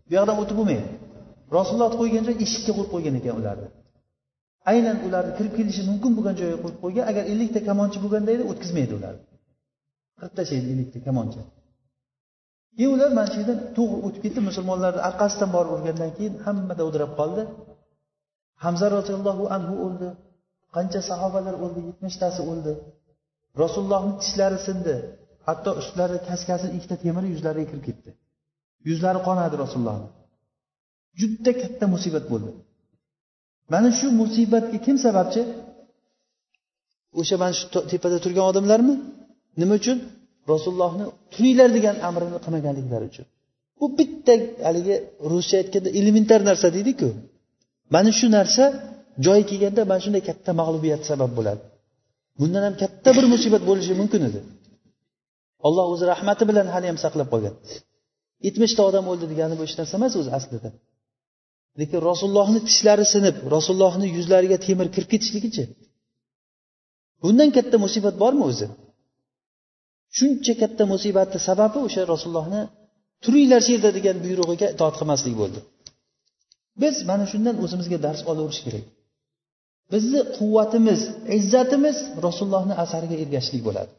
[0.09, 0.89] Bu yoqdan o'tib bo'lmaydi.
[1.57, 3.69] Rasululloh qo'ygan joy eshikka qo'yib qo'ygan ekan ularni.
[4.73, 8.93] Aynan ularni kirib kelishi mumkin bo'lgan joyga qo'yib qo'ygan agar ellikta kamonchi bo'lganda edi o'tkazmaydi
[8.99, 9.23] ularni.
[10.19, 11.41] Qirib tashlaydi ellikta kamonchi.
[12.77, 14.41] Keyin ular mana shu yerdan to'g'ri o'tib ketdi.
[14.49, 17.43] Musulmonlarni orqasidan borib urgandan keyin hamma dovdirab qoldi.
[18.65, 20.09] Hamza roziyallohu anhu o'ldi.
[20.77, 22.73] Qancha sahobalar o'ldi yetmishtasi o'ldi.
[23.63, 24.95] Rasulullohni tishlari sindi.
[25.49, 28.11] Hatto ustlari kaskasi ikkita temiri yuzlariga kirib ketdi.
[28.89, 30.09] Yuzlari qonadi rasulullohni
[31.21, 32.51] juda katta musibat bo'ldi.
[33.73, 35.43] Mana shu musibatga kim sababchi?
[37.21, 38.95] O'sha mana shu tepada turgan odamlarmi?
[39.61, 39.99] Nima uchun?
[40.53, 41.05] Rasulullohni
[41.35, 43.27] turinglar degan amrini qilmaganliklari uchun.
[43.79, 44.35] Bu bitta
[44.67, 44.97] haligi
[45.33, 47.09] ruscha aytganda elementar narsa deydiku.
[47.95, 48.65] Mana shu narsa
[49.27, 51.63] joyi kelganda mana shunday katta mag'lubiyat sabab bo'ladi.
[52.41, 54.41] Bundan ham katta bir musibat bo'lishi mumkin edi.
[55.67, 57.55] Alloh o'zi rahmati bilan hali ham saqlab qolgan.
[58.47, 60.69] Yetmishta odam o'ldi degani bu hech narsa emas o'zi aslida.
[61.81, 65.65] Lekin rasulullohni tishlari sinib rasulullohni yuzlariga temir kirib ketishligichi
[67.23, 68.67] bundan katta musibat bormi o'zi?
[70.19, 72.63] Shuncha katta musibatni sababi o'sha rasulullohni
[73.25, 75.61] turinglar shu yerda degan buyrug'iga itoat qilmaslik bo'ldi.
[76.83, 78.85] Biz mana shundan o'zimizga dars olaverish kerak.
[79.93, 81.01] Bizni quvvatimiz
[81.39, 83.93] izzatimiz rasulullohni asariga ergashishlik bo'ladi.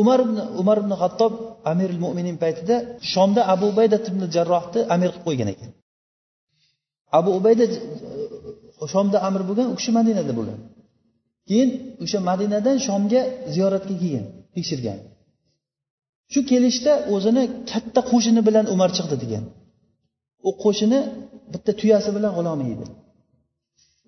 [0.00, 1.32] Umar ibn umar ibn hattob
[1.72, 2.76] amiril mo'minin paytida
[3.12, 5.70] shomda abu ubayda ibn jarrohni amir qilib qo'ygan ekan.
[7.18, 7.64] Abu ubayda
[8.92, 10.58] shomda amir bo'lgan u kishi madinada bo'lgan.
[11.48, 11.70] Keyin
[12.04, 13.22] o'sha madinadan shomga
[13.54, 14.98] ziyoratga kelgan tekshirgan.
[16.32, 19.44] Shu kelishda o'zini katta qo'shini bilan umar chiqdi degan.
[20.48, 20.98] U qo'shini
[21.52, 22.86] bitta tuyasi bilan g'ulomi edi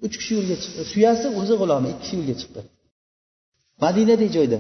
[0.05, 0.83] uch kishi yo'lga chiqdi.
[0.93, 2.61] Tuyasi o'zi g'ulomi ikki kishi yo'lga chiqdi.
[3.85, 4.59] Madinadek joyda.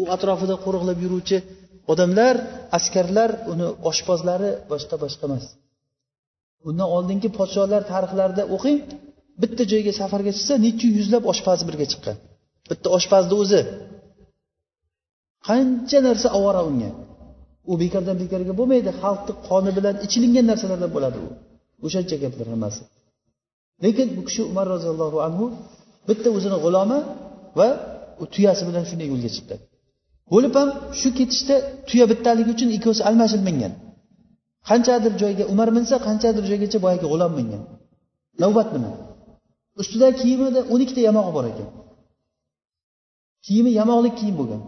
[0.00, 1.38] U atrofida qo'riqlab yuruvchi
[1.92, 2.34] odamlar
[2.78, 5.44] askarlar uni oshpozlari boshqa boshqa emas.
[6.68, 8.78] Undan oldingi podsholar tarixlarida o'qing
[9.40, 12.16] bitta joyga safarga chiqsa necha yuzlab oshpaz birga chiqqan.
[12.70, 13.60] Bitta oshpazni o'zi.
[15.48, 16.90] Qancha narsa ovora unga.
[17.70, 21.28] U bekordan bekorga bo'lmaydi xalqni qoni bilan ichilingan narsalardan bo'ladi u.
[21.86, 22.82] O'shancha gaplar hammasi.
[23.84, 25.44] Lekin bu kishi umar roziyallohu anhu
[26.08, 26.98] bitta o'zini g'ulomi
[27.58, 27.68] va
[28.22, 29.54] u tuyasi bilan shunday yo'lga chiqdi.
[30.32, 30.68] Bo'lib ham
[31.00, 31.56] shu ketishda
[31.88, 33.72] tuya bittaligi uchun ikkovsi almashib mingan.
[34.68, 37.62] Qanchadir joyga umar minsa qanchadir joygacha boyagi g'ulom mingan.
[38.42, 38.90] Navbat nima?
[39.80, 41.68] Ustidagi kiyimida o'n ikkita yamog'i bor ekan.
[43.46, 44.62] Kiyimi yamoqlik kiyim bo'lgan.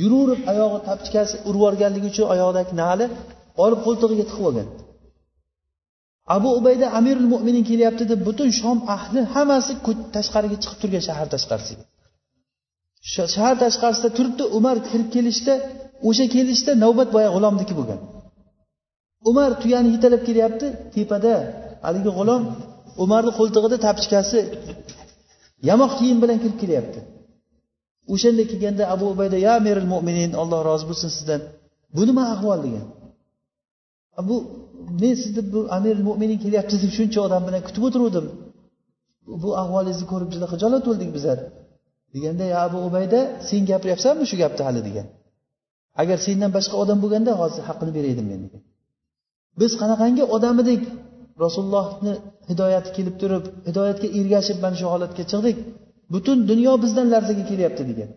[0.00, 3.06] Yuraverib oyog'i tapchkasi urib yuborganligi uchun oyog'idagi nali
[3.64, 4.68] olib qo'ltig'iga tiqib olgan.
[6.36, 9.72] Abu ubayda amirul mo'minin kelyapti deb butun shom ahli hammasi
[10.16, 11.84] tashqariga chiqib turgan shahar tashqarisiga
[13.14, 15.54] shahar tashqarisida turibdi umar kirib kelishda
[16.08, 18.00] o'sha kelishda navbat boya g'ulomniki bo'lgan.
[19.30, 21.32] Umar tuyani yetalab kelyapti tepada
[21.84, 22.42] haligi g'ulom
[23.02, 24.38] umarni qo'ltig'ida tapichkasi
[25.68, 27.00] yamoq kiyim bilan kirib kelyapti.
[28.12, 31.40] O'shanda kelganda abu ubayda ya amiril mo'minin alloh rozi bo'lsin sizdan.
[31.96, 32.86] Bu nima ahvol degan.
[34.28, 34.36] Bu
[35.00, 38.26] men sizni bu amiril mo'minin kelyapti deb shuncha odam bilan kutib o'tiruvdim.
[39.42, 41.38] Bu ahvolingizni ko'rib juda xijolat bo'ldik bizlar.
[42.14, 44.80] Deganda ya abu ubayda sen gapiryapsanmi shu gapni hali?
[44.88, 45.06] degan.
[46.02, 48.62] Agar sendan boshqa odam bo'lganda hozir haqqini beray edim men degan.
[49.60, 50.82] Biz qanaqangi odam edik
[51.44, 52.14] rasulullohni
[52.50, 55.56] hidoyati kelib turib hidoyatga ergashib mana shu holatga chiqdik.
[56.14, 58.10] Butun dunyo bizdan larzaga kelyapti degan.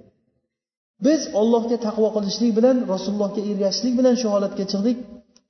[1.05, 4.97] Biz ollohga taqvo qilishlik bilan rasulullohga ergashishlik bilan shu holatga chiqdik.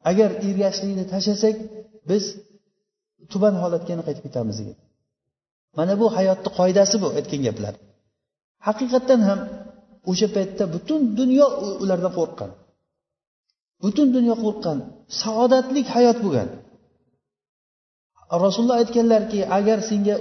[0.10, 1.56] Agar ergashishlikni tashlasak
[2.10, 2.24] biz
[3.32, 4.78] tuban holatga yana qaytib ketamiz degan.
[5.78, 7.74] Mana bu hayotni qoidasi bu aytgan gaplar.
[8.68, 9.40] Haqiqatdan ham
[10.12, 11.46] o'sha paytda butun dunyo
[11.84, 12.52] ulardan qo'rqqan.
[13.84, 14.78] Butun dunyo qo'rqqan.
[15.22, 16.50] Saodatlik hayot bo'lgan.
[18.46, 20.16] Rasululloh aytganlarki agar senga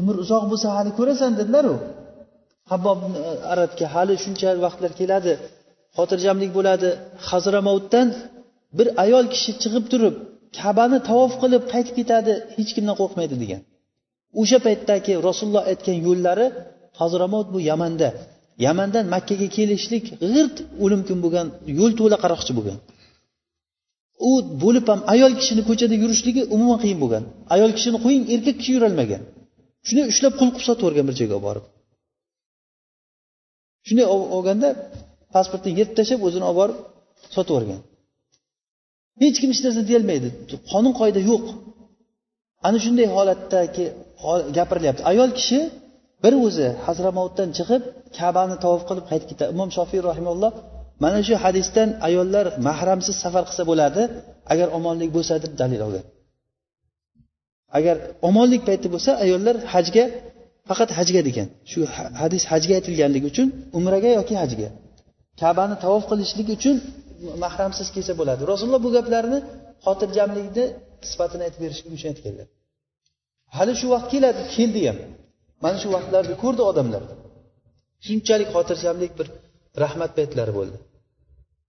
[0.00, 1.74] umr uzoq bo'lsa hali ko'rasan dedilaru.
[2.70, 3.08] Habbob e,
[3.52, 5.32] arabga hali shuncha vaqtlar keladi
[5.96, 6.88] xotirjamlik bo'ladi.
[7.28, 8.08] Hazramovutdan
[8.78, 10.14] bir ayol kishi chiqib turib
[10.60, 13.60] kabani tavof qilib qaytib ketadi hech kimdan qo'rqmaydi degan.
[14.40, 16.46] O'sha paytdagi rasululloh aytgan yo'llari
[17.00, 18.08] hazramot bu yamanda.
[18.66, 21.46] Yamandan makkaga kelishlik g'irt o'lim kun bo'lgan
[21.78, 22.78] yo'l to'la qaroqchi bo'lgan.
[24.28, 24.30] U
[24.62, 27.24] bo'lib ham ayol kishini ko'chada yurishligi umuman qiyin bo'lgan.
[27.54, 29.22] Ayol kishini qo'ying erkak kishi yurolmagan.
[29.88, 31.64] Shuni ushlab qul qilib sotib yuborgan bir joyga olib borib
[33.86, 34.68] shunday olganda
[35.34, 36.78] pasportni yirtib tashlab o'zini olib borib
[37.34, 37.80] sotib yuborgan.
[39.22, 40.28] Hech kim hech narsa deyolmaydi.
[40.72, 41.44] Qonun qoida yo'q.
[42.66, 43.84] Ana shunday holatdagi
[44.56, 45.58] gapirilyapti ayol kishi
[46.24, 47.82] bir o'zi hazramovutdan chiqib
[48.18, 49.50] kabani tavof qilib qaytib ketadi.
[49.54, 50.52] Imom shofiy rahimalloh
[51.02, 54.02] mana shu hadisdan ayollar mahramsiz safar qilsa bo'ladi
[54.52, 56.04] agar omonlik bo'lsa deb dalil olgan
[57.78, 57.96] agar
[58.28, 60.04] omonlik payti bo'lsa ayollar hajga
[60.68, 61.48] faqat hajga degan.
[61.70, 61.80] Shu
[62.22, 64.68] hadis hajga aytilganligi uchun umraga yoki hajga.
[65.40, 66.76] Kabani tavof qilishlik uchun
[67.44, 68.42] mahramsiz kelsa bo'ladi.
[68.52, 69.38] Rasululloh bu gaplarni
[69.86, 70.64] xotirjamlikni
[71.10, 72.48] sifatini aytib berishlik uchun aytganlar
[73.56, 74.98] hali shu vaqt keladi keldi ham.
[75.64, 77.02] Mana shu vaqtlarni ko'rdi odamlar.
[78.06, 79.26] Shunchalik xotirjamlik bir
[79.82, 80.76] rahmat paytlari bo'ldi.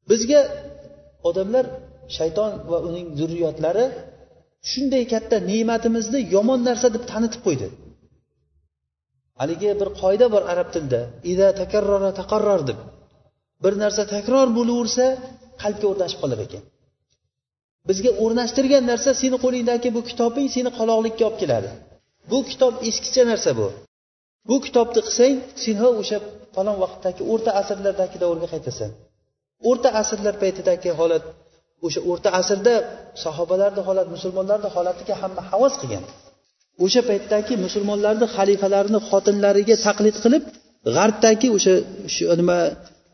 [0.10, 0.42] Bizga
[1.30, 1.66] odamlar
[2.18, 3.86] shayton va uning zurriyotlari
[4.72, 7.68] shunday katta ne'matimizni yomon narsa deb tanitib qo'ydi.
[9.40, 12.80] Haligi bir qoida bor arab tilida ida takarrara taqarrar deb.
[13.64, 15.06] Bir narsa takror bo'laversa
[15.62, 16.64] qalbga o'rnashib qolar ekan.
[17.90, 21.70] Bizga o'rnashtirgan narsa seni qo'lingdagi bu kitobing seni qaloqlikka olib keladi.
[22.32, 23.68] Bu kitob eskicha narsa bu.
[24.50, 26.18] Bu kitobni qilsang sen ha o'sha
[26.56, 28.92] falon vaqtdagi o'rta asrlardagi davrga qaytasan.
[29.70, 31.24] O'rta asrlar paytidagi holat
[31.86, 32.76] o'sha o'rta asrda
[33.24, 36.04] sahobalarni holat musulmonlarni holatiga hamma havas qilgan.
[36.86, 40.44] O'sha paytdagi musulmonlarni xalifalarini xotinlariga taqlid qilib
[40.96, 41.74] g'arbdagi o'sha
[42.42, 42.58] nima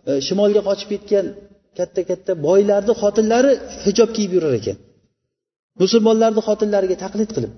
[0.10, 1.26] e, shimolga qochib ketgan
[1.78, 3.52] katta katta boylarni xotinlari
[3.86, 4.78] hijob kiyib yurar ekan.
[5.82, 7.54] Musulmonlarni xotinlariga taqlid qilib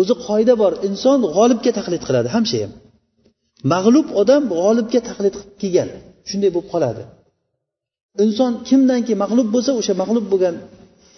[0.00, 2.44] o'zi qoida bor inson g'olibga taqlid qiladi ham
[3.72, 5.88] mag'lub odam g'olibga taqlid qilib kelgan
[6.30, 7.02] shunday bo'lib qoladi.
[8.24, 10.54] Inson kimdanki mag'lub bo'lsa o'sha mag'lub bo'lgan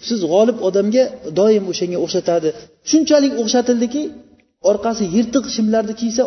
[0.07, 1.03] siz g'olib odamga
[1.39, 2.49] doim o'shanga o'xshatadi.
[2.89, 4.03] Shunchalik o'xshatildiki
[4.71, 6.21] orqasi yirtiq shimlarni kiysa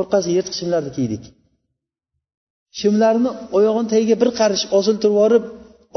[0.00, 1.22] orqasi yirtiq shimlarni kiydik.
[2.80, 5.44] Shimlarni oyog'ini tagiga bir qarish osiltirib yuborib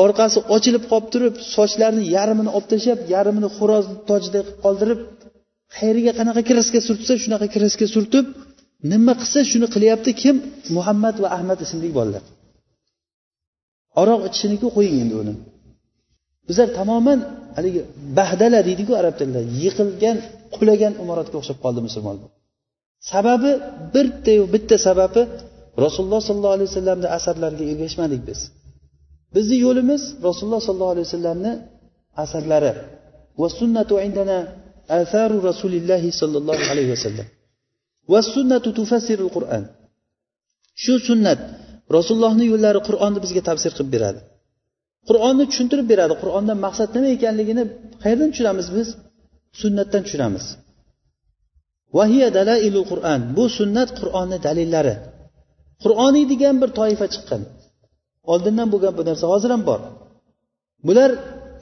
[0.04, 5.00] orqasi ochilib qolib turib sochlarini yarmini olib tashlab yarmini xo'roz tojidek qilib qoldirib
[5.76, 8.26] qayeriga qanaqa kraska surtsa shunaqa kraska surtib
[8.92, 10.36] nima qilsa shuni qilyapti kim?
[10.78, 12.24] Muhammad va ahmad ismli bolalar.
[14.02, 15.34] Aroq ichishiniku qo'ying endi uni.
[16.48, 17.20] Bizlar tamoman
[17.58, 17.82] haligi
[18.18, 20.18] bahdala deydiku arab tilida yiqilgan
[20.56, 22.30] qulagan imoratga o'xshab qoldi musulmonlar
[23.02, 23.52] sababi
[23.94, 25.22] bittayu bitta sababi
[25.86, 28.40] rasululloh sollallohu alayhi vasallamni asarlariga ergashmadik biz.
[29.36, 31.52] Bizni yo'limiz rasululloh sollallohu alayhi vasallamni
[32.24, 32.72] asarlari.
[33.42, 34.38] Va sunnatu indana
[35.00, 37.28] atharu rasulillahi sollallohu alayhi vasallam.
[38.12, 39.64] Va sunnatu tufassirul qur'an.
[40.84, 41.40] Shu sunnat
[41.96, 44.20] rasulullohni yo'llari qur'onni bizga tafsir qilib beradi.
[45.10, 46.14] Qur'onni tushuntirib beradi.
[46.22, 47.64] Qur'ondan maqsad nima ekanligini
[48.04, 48.88] qayerdan tushunamiz biz?
[49.62, 50.46] Sunnatdan tushunamiz.
[51.98, 52.30] Vahiya
[52.92, 53.20] qur'an.
[53.38, 54.96] Bu sunnat qur'onni dalillari.
[55.84, 57.42] Qur'oniy degan bir toifa chiqqan.
[58.34, 59.80] Oldindan bo'lgan bu narsa hozir ham bor.
[60.88, 61.12] Bular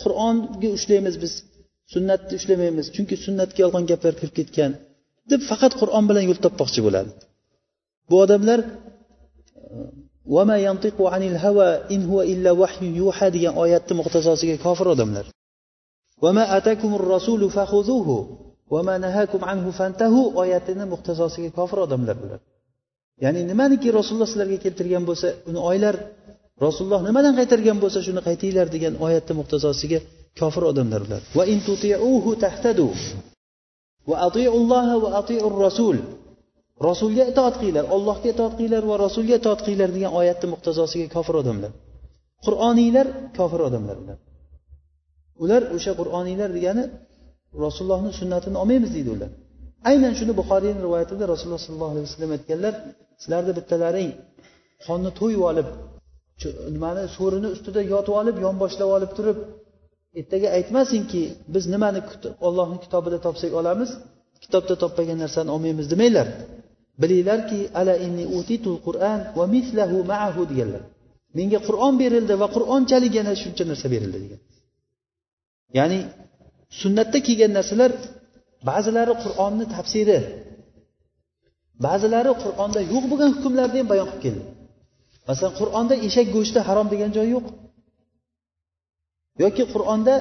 [0.03, 1.33] qur'onga ushlaymiz biz.
[1.93, 2.85] Sunnatni ushlamaymiz.
[2.95, 4.71] Chunki sunnatga yolg'on gaplar kirib ketgan.
[5.31, 7.11] Deb faqat qur'on bilan yo'l topmoqchi bo'ladi.
[8.09, 8.59] Bu odamlar
[13.35, 15.25] degan oyatni muhtazosiga kofir odamlar.
[20.41, 22.39] Oyatini muhtazosiga kofir odamlar bular
[23.23, 25.95] ya'ni nimaniki rasululloh sizlarga keltirgan bo'lsa uni oylar
[26.65, 29.99] rasululloh nimadan qaytargan bo'lsa shuni qaytinglar degan oyatni muqtazosiga
[30.39, 32.87] kofir odamlar ular va in tutiuhu tahtadu
[34.09, 35.97] va atiulloha va atiur rasul.
[36.89, 41.71] Rasulga itoat qilinglar allohga itoat qilinglar va rasulga itoat qilinglar degan oyatni muqtazosiga kofir odamlar.
[42.45, 43.07] Qur'oniylar
[43.37, 44.17] kofir odamlar ular.
[45.43, 46.83] Ular o'sha qur'oniylar degani
[47.65, 49.31] rasulullohni sunnatini olmaymiz deydi ular.
[49.89, 52.73] Aynan shuni buxoriyni rivoyatida rasululloh sollallohu alayhi vasallam aytganlar
[53.21, 54.09] sizlarni bittalaring
[54.87, 55.67] qonni to'yib olib
[56.75, 59.37] nimani so'rini ustida yotib olib yonboshlab olib turib
[60.17, 62.01] ertaga aytmasinki biz nimani
[62.47, 63.89] ollohni kitobida topsak olamiz?
[64.43, 66.27] Kitobda topmagan narsani olmaymiz demanglar.
[67.01, 70.83] Bilinglarki ala inni utitul qur'an va mislahu ma'ahu deganlar.
[71.37, 74.41] Menga qur'on berildi va qur'onchalik yana shuncha narsa berildi degan.
[75.77, 75.99] Ya'ni
[76.81, 77.91] sunnatda kelgan narsalar
[78.69, 80.19] ba'zilari qur'onni tafsiri
[81.85, 84.43] ba'zilari qur'onda yo'q bo'lgan hukmlarni ham bayon qilib keldi.
[85.29, 87.45] Masalan qur'onda eshak go'shti harom degan joy yo'q.
[89.43, 90.13] Yoki qur'onda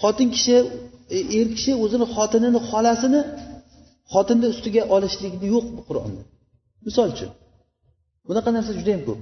[0.00, 0.56] xotin kishi
[1.16, 3.20] e, er kishi o'zini xotinini xolasini
[4.12, 6.22] xotinni ustiga olishlikni yo'q bu qur'onda.
[6.86, 7.30] Misol uchun
[8.28, 9.20] bunaqa narsa juda yam ko'p.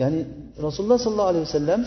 [0.00, 0.20] Ya'ni
[0.66, 1.80] rasululloh sollallohu alayhi vasallam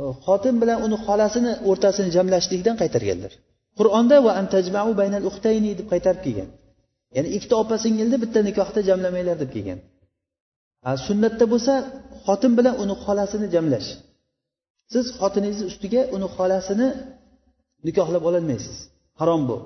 [0.00, 3.32] e, xotin bilan uni xolasini o'rtasini jamlashlikdan qaytarganlar.
[3.78, 6.48] Qur'onda va antajmau baynal uxtayni deb qaytarib kelgan.
[7.16, 9.78] Ya'ni ikkita opa singilni bitta nikohda jamlamanglar deb kelgan.
[11.06, 11.74] Sunnatda bo'lsa
[12.26, 13.88] xotin bilan uni xolasini jamlash.
[14.94, 16.88] Siz xotiningizni ustiga uni xolasini
[17.86, 18.76] nikohlab ololmaysiz.
[19.20, 19.56] Harom bu.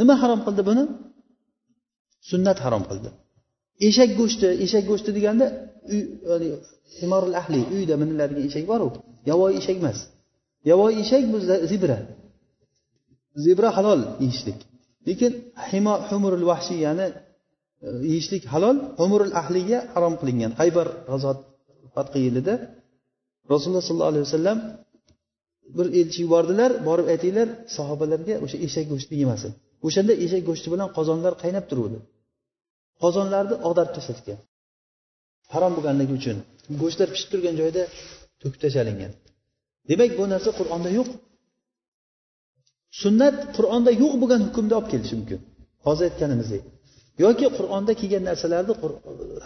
[0.00, 0.84] Nima harom qildi buni?
[2.30, 3.08] Sunnat harom qildi.
[3.88, 5.46] Eshak go'shti eshak go'shti deganda
[5.92, 6.46] uy
[7.00, 8.88] himorul ahli uyda miniladigan eshak boru.
[9.30, 9.98] Yovvoyi eshak emas.
[10.70, 11.38] Yovvoyi eshak bu
[11.70, 11.98] zibra.
[13.44, 14.58] Zebra halol yeyishlik.
[15.08, 15.32] Lekin
[16.10, 17.06] humurul vahshiy ya'ni
[17.86, 20.52] e, yeyishlik halol humurul ahliga harom qilingan.
[20.60, 21.38] Haybar g'azot
[21.94, 22.54] fatqi yilida
[23.52, 24.58] rasululloh sollallohu alayhi vasallam
[25.76, 29.52] bir elchi yubordilar borib aytinglar sahobalarga o'sha eshak go'shti yemasin
[29.86, 31.98] o'shanda eshak go'shti bilan qozonlar qaynab turuvdi.
[33.02, 34.38] Qozonlarni ag'darib tashlatgan
[35.52, 36.36] harom bo'lganligi uchun
[36.82, 37.82] go'shtlar pishib turgan joyda
[38.42, 39.12] to'kib tashlangan
[39.90, 41.08] demak bu narsa qur'onda yo'q.
[43.02, 45.40] Sunnat qur'onda yo'q bo'lgan hukmni olib kelishi mumkin.
[45.86, 46.62] Hozir aytganimizdek.
[47.24, 48.74] Yoki qur'onda kelgan narsalarni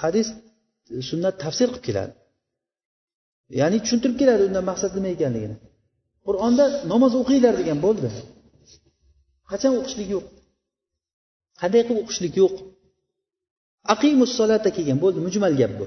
[0.03, 0.29] hadis
[1.11, 2.13] sunnat tafsir qilib keladi.
[3.61, 5.57] Ya'ni tushuntirib keladi undan maqsad nima ekanligini.
[6.27, 8.09] Qur'onda namoz o'qinglar degan bo'ldi.
[9.51, 10.27] Qachon o'qishlik yo'q?
[11.61, 12.55] Qanday qilib o'qishlik yo'q?
[13.95, 15.87] Aqimus solata kelgan bo'ldi mujmal gap bu.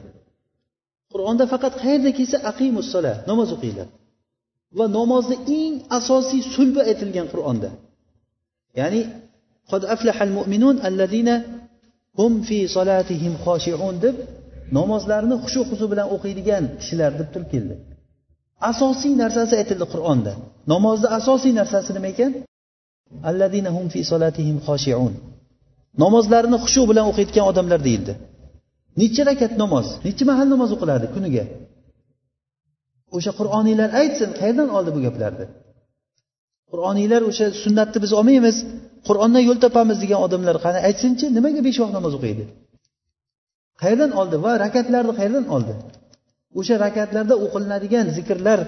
[1.12, 3.88] Qur'onda faqat qayerda kelsa aqimus sola namoz o'qinglar.
[4.78, 7.70] Va namozni eng asosiy sulbi aytilgan qur'onda.
[8.80, 9.01] Ya'ni
[9.72, 11.36] qad aflahal mu'minun allazina
[12.20, 14.16] hum fi solatihim xoshiun deb
[14.78, 17.76] namozlarni xushu huzu bilan o'qiydigan kishilar deb turib keldi.
[18.72, 20.34] Asosiy narsasi aytildi qur'onda.
[20.74, 22.32] Namozni asosiy narsasi nima ekan?
[23.30, 25.14] Allazina hum fi solatihim xoshiun
[26.04, 28.14] namozlarini xushu bilan o'qiyotgan odamlar deyildi.
[29.02, 31.44] Necha rakat namoz necha mahal namoz o'qiladi kuniga?
[33.16, 35.46] O'sha qur'oniylar aytsin qayerdan oldi bu gaplarni?
[36.72, 38.58] Qur'oniylar o'sha sunnatni biz olmaymiz
[39.08, 42.44] qur'ondan yo'l topamiz degan odamlar qani aytsinchi nimaga besh vaqt namoz o'qiydi?
[43.82, 44.36] Qayerdan oldi?
[44.46, 45.74] Va rakatlarni qayerdan oldi?
[46.60, 48.60] O'sha rakatlarda o'qilinadigan zikrlar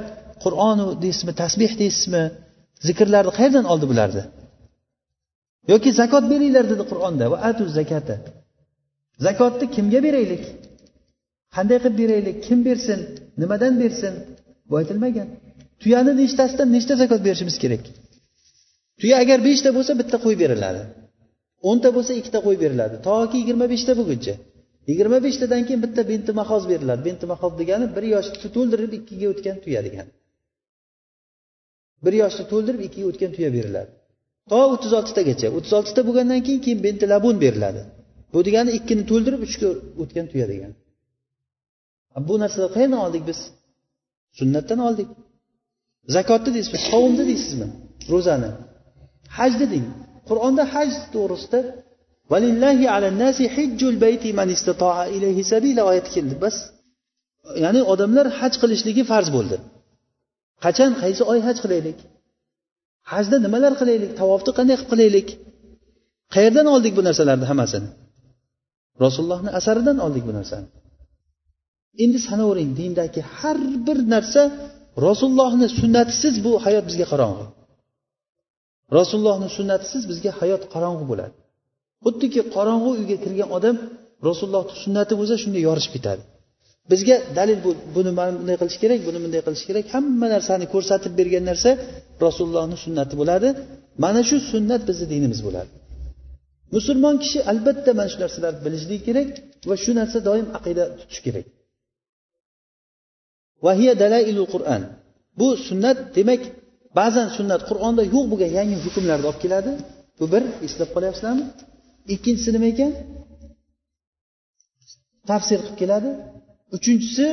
[0.43, 2.23] qur'onu deysizmi tasbeh deysizmi
[2.87, 4.23] zikrlarni qayerdan oldi bularni?
[5.71, 7.25] Yoki zakot beringlar dedi qur'onda.
[7.33, 8.15] Va atu zakata.
[9.25, 10.43] Zakotni kimga beraylik?
[11.55, 12.37] Qanday qilib beraylik?
[12.45, 12.99] Kim bersin?
[13.41, 14.13] Nimadan bersin?
[14.69, 15.27] Bu aytilmagan.
[15.81, 17.83] Tuyani nechtasidan nechta zakot berishimiz kerak?
[18.99, 20.81] Tuya agar beshta bo'lsa bitta qo'y beriladi.
[21.69, 22.95] O'nta bo'lsa ikkita qo'y beriladi.
[23.07, 24.33] Toki yigirma beshta bo'lguncha.
[24.89, 27.01] Yigirma beshtadan keyin bitta benti mahoz beriladi.
[27.07, 30.11] Benti mahoz degani bir yoshni to'ldirib ikkiga o'tgan tuya degani.
[32.05, 33.91] Bir yoshni to'ldirib ikkiga o'tgan tuya beriladi.
[34.49, 35.47] To o'ttiz oltitagacha.
[35.57, 37.81] O'ttiz oltita bo'lgandan keyin keyin benti labun beriladi.
[38.33, 39.69] Bu degani ikkini to'ldirib uchga
[40.01, 40.75] o'tgan tuya degani.
[42.27, 43.39] Bu narsani qayerdan oldik biz?
[44.39, 45.09] Sunnatdan oldik.
[46.15, 46.79] Zakotni deysizmi?
[46.91, 47.67] Savumni deysizmi?
[48.11, 48.49] Ro'zani.
[49.37, 49.87] Hajni deng.
[50.29, 51.59] Qur'onda haj to'g'risida
[52.31, 56.35] valillahi alannasi hijjul bayti man istatoa ilayhi sabila oyati keldi.
[56.43, 56.55] Bas
[57.63, 59.57] ya'ni odamlar haj qilishligi farz bo'ldi.
[60.63, 60.91] Qachon?
[61.01, 61.99] Qaysi oy haj qilaylik?
[63.11, 64.11] Hajda nimalar qilaylik?
[64.19, 65.27] Tavofni qanday qilib qilaylik?
[66.35, 67.89] Qayerdan oldik bu narsalarni hammasini?
[69.03, 70.67] Rasulullohni asaridan oldik bu narsani.
[72.03, 73.57] Endi sanavering dindagi har
[73.87, 74.41] bir narsa
[75.07, 77.45] rasulullohni sunnatisiz bu hayot bizga qorong'u
[78.97, 81.35] rasulullohni sunnatisiz bizga hayot qorong'u bo'ladi.
[82.03, 83.75] Xuddiki qorong'u uyga kirgan odam
[84.27, 86.23] rasululloh sunnati bo'lsa shunday yorishib ketadi.
[86.91, 89.85] Bizga dalil bu buni mana bunday qilish kerak buni bunday qilish kerak.
[89.95, 91.69] Hamma narsani ko'rsatib bergan narsa
[92.25, 93.47] rasulullohni sunnati bo'ladi.
[94.03, 95.71] Mana shu sunnat bizni dinimiz bo'ladi.
[96.75, 99.29] Musulmon kishi albatta mana shu narsalarni bilishligi kerak
[99.69, 101.45] va shu narsa doim aqida tutish kerak.
[104.53, 104.81] Qur'an.
[105.39, 106.41] Bu sunnat demak
[106.99, 109.71] ba'zan sunnat qur'onda yo'q bo'lgan yangi hukmlarni olib keladi.
[110.19, 111.45] Bu bir eslab qolyapsizlarmi?
[112.14, 112.92] ikkinchisi nima ekan
[115.30, 116.10] tafsir qilib keladi
[116.76, 117.26] uchinchisi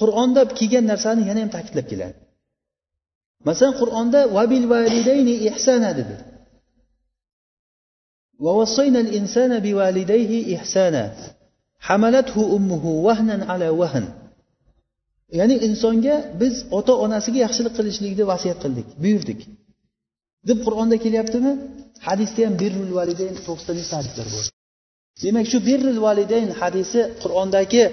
[0.00, 2.16] qur'onda kelgan narsani yana ham ta'kidlab keladi
[3.48, 6.16] masalan qur'onda vabil validayni ihsana dedi
[8.44, 11.04] ووصينا الإنسان بوالديه إحسانا
[11.86, 14.06] حملته أمه وهنا على وهن
[15.38, 19.40] ya'ni insonga biz ota onasiga yaxshilik qilishlikni vasiyat qildik buyurdik
[20.48, 21.52] deb qur'onda kelyaptimi
[22.07, 24.45] Hadisda ham birrul validayn to'qqizta nechta hadislar bor.
[25.23, 27.83] Demak shu birrul validayn hadisi qur'ondagi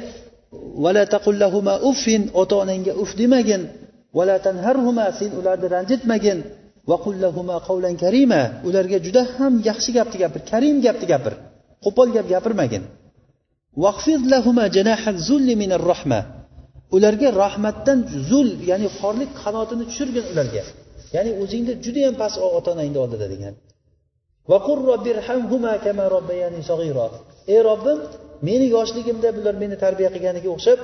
[0.84, 3.62] vala taqullahuma uffin ota onangga uf demagin
[4.18, 6.38] vala tanharhuma sen ularni ranjitmagin
[6.90, 11.34] vaqullahuma qavlan karima ularga juda ham yaxshi gapni gapir karim gapni gapir
[11.84, 12.82] qo'pol gap gapirmagin.
[16.96, 17.98] Ularga rahmatdan
[18.28, 20.62] zul ya'ni xorlik qanotini tushirgin ularga.
[21.14, 23.54] Ya'ni o'zingni judayam past ota onangni oldida degan.
[27.54, 27.98] Ey robbim
[28.48, 30.78] meni yoshligimda bular meni tarbiya qilganiga o'xshab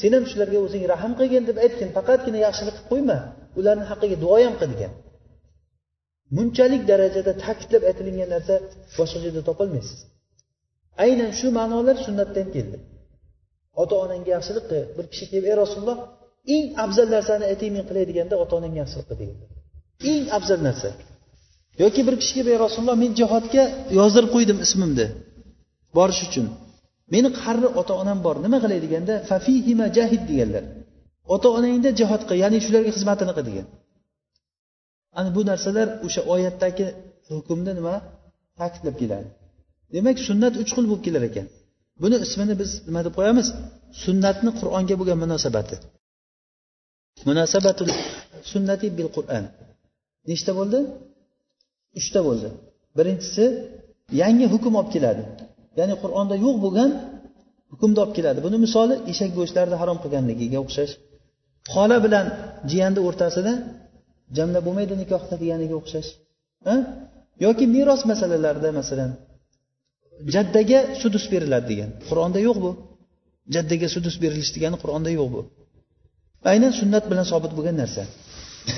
[0.00, 3.18] sen ham shularga o'zing rahm qilgin deb aytgin faqatgina yaxshilik qilib qo'yma
[3.60, 4.92] ularni haqqiga duo ham qil degan
[6.36, 8.54] bunchalik darajada ta'kidlab aytilingan narsa
[8.98, 9.98] boshqa joyda topolmaysiz.
[11.04, 12.78] Aynan shu ma'nolar sunnatdan keldi.
[13.82, 15.98] Ota onangga yaxshilik qil bir kishi kelib ey rasululloh
[16.54, 19.38] eng afzal narsani ayting men qilay deganda ota onangga yaxshilik qil degan
[20.12, 20.90] eng afzal narsa.
[21.82, 23.62] Yoki bir kishiga ey rasululloh men jihodga
[23.98, 25.06] yozdirib qo'ydim ismimni
[25.96, 26.46] borish uchun.
[27.14, 28.78] Meni qarri ota onam bor nima qilay?
[28.86, 30.64] deganda fafihima jahid deganlar.
[31.34, 33.66] Ota onangda jihod qil ya'ni shularga xizmatini qil degan.
[35.18, 36.86] Ana bu narsalar o'sha oyatdagi
[37.30, 37.94] hukmni nima?
[38.58, 39.28] Ta'kidlab keladi.
[39.94, 41.46] Demak sunnat uch xil bo'lib kelar ekan.
[42.02, 43.48] Buni ismini biz nima deb qo'yamiz?
[44.04, 45.76] Sunnatni qur'onga bo'lgan munosabati.
[47.28, 47.90] Munosabatul
[48.52, 49.44] sunnati bil qur'an.
[50.30, 50.78] Nechta bo'ldi?
[51.98, 52.48] Uchta bo'ldi.
[52.98, 53.44] Birinchisi
[54.22, 55.22] yangi hukm olib keladi.
[55.78, 56.90] Ya'ni qur'onda yo'q bo'lgan
[57.72, 58.38] hukmni olib keladi.
[58.46, 60.92] Buni misoli eshak go'shtlarini harom qilganligiga o'xshash.
[61.74, 62.26] Xola bilan
[62.70, 63.52] jiyanni o'rtasida
[64.36, 66.08] jamla bo'lmaydi nikohda deganiga o'xshash.
[67.44, 69.10] Yoki meros masalalarida masalan
[70.34, 71.90] jaddaga sudus beriladi degan.
[72.08, 72.70] Qur'onda yo'q bu.
[73.54, 75.40] Jaddaga sudus berilish degani qur'onda yo'q bu.
[76.50, 78.02] Aynan sunnat bilan sobit bo'lgan narsa.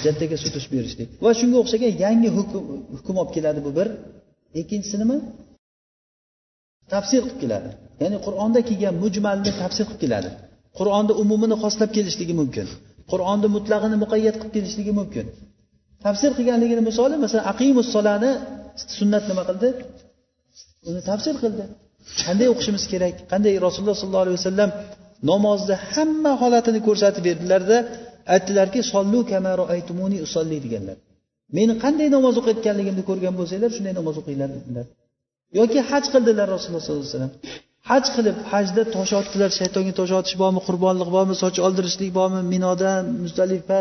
[0.04, 1.08] Jaddaga sudus berishlik.
[1.24, 2.56] Va shunga o'xshagan yangi hukm
[2.96, 3.88] hukm olib keladi bu bir.
[4.60, 5.16] Ikkinchisi nima
[6.92, 7.70] tafsir qilib keladi.
[8.02, 10.30] Ya'ni qur'onda kelgan mujmalni tafsir qilib keladi.
[10.78, 12.66] Qur'onni umumini xoslab kelishligi mumkin.
[13.12, 15.26] Qur'onni mutlag'ini muqayyat qilib kelishligi mumkin.
[16.04, 18.30] Tafsir qilganligini misoli masalan aqimus solani
[18.98, 19.68] sunnat nima qildi?
[20.88, 21.64] Uni tafsir qildi.
[22.26, 23.14] Qanday o'qishimiz kerak?
[23.32, 24.70] Qanday rasululloh sollallohu alayhi vasallam
[25.30, 27.76] namozni hamma holatini ko'rsatib berdilarda
[28.34, 30.96] aytdilarki sollu kamaro aytumuni usolli deganlar.
[31.56, 34.86] Meni qanday namoz o'qiyotganligimni ko'rgan bo'lsanglar shunday namoz o'qinglar dedilar.
[35.58, 37.34] Yoki haj qildilar rasululloh sollallohu alayhi vasallam.
[37.90, 39.50] Haj qilib hajda tosh otdilar.
[39.58, 42.90] Shaytonga tosh otish bormi qurbonlik bormi soch oldirishlik bormi minoda
[43.24, 43.78] muzdalifa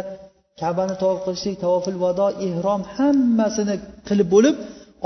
[0.61, 3.75] kabani tavof qilishlik tavofil vado ehrom hammasini
[4.07, 4.55] qilib bo'lib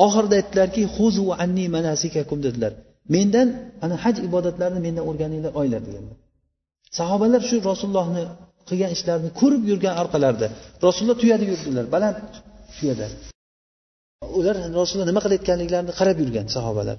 [0.05, 2.71] oxirida aytdilarki huzu anni manasikakum dedilar.
[3.15, 3.47] Mendan
[3.83, 6.15] ana haj ibodatlarini mendan o'rganinglar oylar deganlar.
[6.97, 8.23] Sahobalar shu rasulullohni
[8.69, 10.47] qilgan ishlarini ko'rib yurgan orqalarida
[10.85, 12.17] rasululloh tuyada yurdilar baland
[12.77, 13.07] tuyada
[14.39, 16.97] ular rasululloh nima qilayotganliklarini qarab yurgan sahobalar.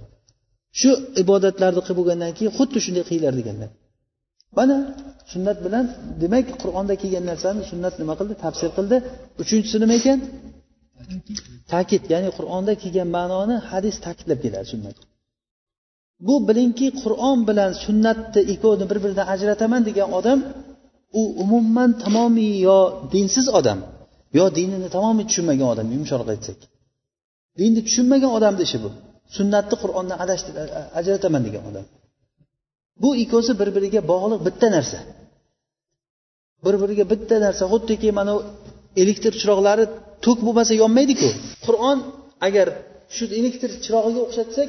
[0.81, 0.91] Shu
[1.23, 3.71] ibodatlarni qilib bo'lgandan keyin xuddi shunday qilinglar deganlar.
[4.59, 4.77] Mana
[5.33, 5.85] sunnat bilan
[6.23, 8.35] demak qur'onda kelgan narsani sunnat nima qildi?
[8.45, 8.97] Tafsir qildi.
[9.43, 10.19] Uchinchisi nima ekan?
[11.73, 14.97] Ta'kid ya'ni qur'onda kelgan ma'noni hadis ta'kidlab keladi sunnat.
[16.27, 20.39] Bu bilingki qur'on bilan sunnatni ikkovini bir biridan ajrataman degan odam
[21.21, 22.79] u umuman tamomiy yo
[23.13, 23.79] dinsiz odam
[24.39, 26.59] yo dinini tamomiy tushunmagan odam yumshoq aytsak.
[27.59, 28.91] Dinni tushunmagan odamni ishi bu.
[29.37, 30.19] Sunnatni qur'ondan
[30.99, 31.85] ajrataman degan odam.
[33.03, 34.99] Bu ikkovsi bir biriga bog'liq bitta narsa.
[36.65, 38.33] Bir biriga bitta narsa xuddiki mana
[39.03, 39.85] elektr chiroqlari
[40.25, 41.29] tok bo'lmasa yonmaydiku.
[41.67, 41.99] Qur'on
[42.47, 42.67] agar
[43.17, 44.69] shu elektr chirog'iga o'xshatsak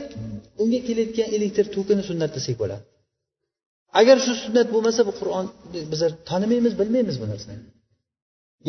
[0.64, 2.84] unga kelayotgan elektr tokini sunnat desak bo'ladi.
[4.00, 5.46] Agar shu sunnat bo'lmasa bu qur'on
[5.92, 7.64] bizlar tanimaymiz bilmaymiz bu narsani.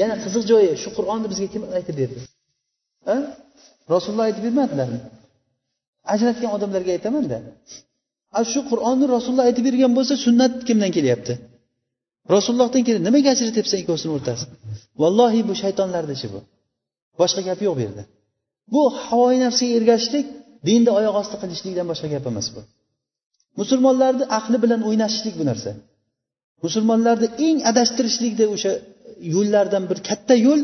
[0.00, 2.20] Yana qiziq joyi shu qur'onni bizga kim aytib berdi?
[3.94, 5.00] Rasululloh aytib bermadilarmi?
[6.14, 7.38] Ajratgan odamlarga aytamanda
[8.52, 11.34] shu qur'onni rasululloh aytib bergan bo'lsa sunnat kimdan kelyapti?
[12.34, 14.54] Rasulullohdan keladi nimaga ajratyapsan ikkovsini o'rtasini
[15.02, 16.40] vallohi bu shaytonlarni ishi bu.
[17.20, 18.02] Boshqa gap yo'q bu yerda.
[18.74, 20.26] Bu havoyi nafsga ergashishlik
[20.68, 22.60] dinni oyoq osti qilishlikdan boshqa gap emas bu.
[23.60, 25.70] Musulmonlarni aqli bilan o'ynashishlik bu narsa.
[26.64, 28.72] Musulmonlarni eng adashtirishlikda o'sha
[29.34, 30.60] yo'llardan bir katta yo'l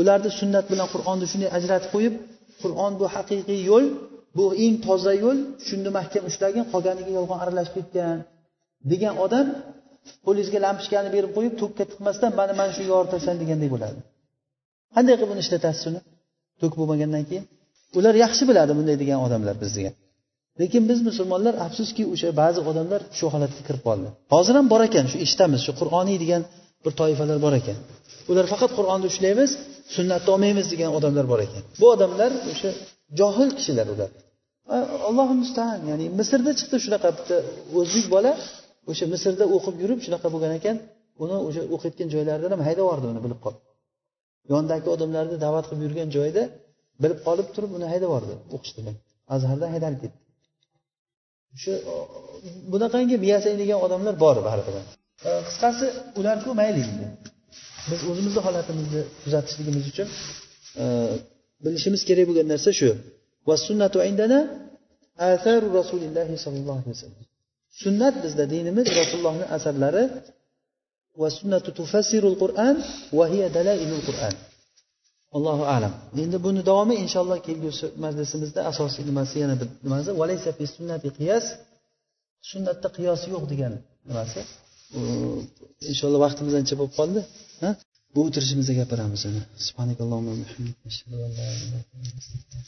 [0.00, 2.14] ularni sunnat bilan qur'onni shunday ajratib qo'yib
[2.62, 3.86] qur'on bu haqiqiy yo'l
[4.36, 8.16] bu eng toza yo'l shuni mahkam ushlagin qolganiga yolg'on aralashib ketgan
[8.92, 9.46] degan odam
[10.26, 14.00] qo'lingizga lampochkani berib qo'yib tokka tiqmasdan mana mana shu yoritasan degandek bo'ladi.
[14.94, 16.00] Qanday qilib buni ishlatasiz uni
[16.60, 17.44] tok bo'lmagandan keyin.
[17.98, 19.90] Ular yaxshi biladi bunday degan odamlar bizga
[20.60, 24.08] lekin biz musulmonlar afsuski o'sha ba'zi odamlar shu holatga kirib qoldi.
[24.34, 26.42] Hozir ham bor ekan shu eshitamiz shu qur'oniy degan
[26.84, 27.78] bir toifalar bor ekan.
[28.30, 29.50] Ular faqat qur'onni ushlaymiz
[29.96, 31.62] sunnatni olmaymiz degan odamlar bor ekan.
[31.80, 32.70] Bu odamlar o'sha
[33.20, 34.10] johil kishilar ular.
[35.08, 37.36] Allohi mustaan ya'ni misrda chiqdi shunaqa bitta
[37.78, 38.32] o'zbek bola
[38.90, 40.76] o'sha misrda o'qib yurib shunaqa bo'lgan ekan
[41.22, 43.62] uni o'sha o'qiyotgan joylaridan ham haydab yubordi uni bilib qolib
[44.52, 46.42] yonidagi odamlarni da'vat qilib yurgan joyida
[47.02, 48.94] bilib qolib turib uni haydab yubordi o'qishdan
[49.34, 50.23] azhardan haydalib ketdi.
[51.62, 51.72] Shu
[52.72, 54.74] bunaqangi miyasang odamlar bor baribir.
[55.48, 55.86] Qisqasi
[56.20, 57.06] ularku mayli endi.
[57.90, 60.08] Biz o'zimizni holatimizni tuzatishligimiz uchun
[61.64, 62.90] bilishimiz kerak bo'lgan narsa shu.
[65.78, 67.24] Rasulillahi sollallohu alayhi vasallam.
[67.82, 70.04] Sunnat bizda dinimiz rasulullohni asarlari.
[71.20, 72.76] Va sunnatu tufassirul qur'an
[73.18, 74.34] va hiya dalailul qur'an.
[75.36, 75.92] Allohu alam.
[76.24, 80.08] Endi buni davomi inshaalloh kelgusi majlisimizda asosiy nimasi yana bir nimasi?
[80.20, 81.44] Valaysa fi sunnati qiyas.
[82.50, 83.72] Sunnatda qiyos yo'q degan
[84.10, 84.40] nimasi?
[85.90, 87.20] Inshaalloh vaqtimiz ancha bo'lib qoldi
[88.14, 89.40] bu o'tirishimizda gapiramiz uni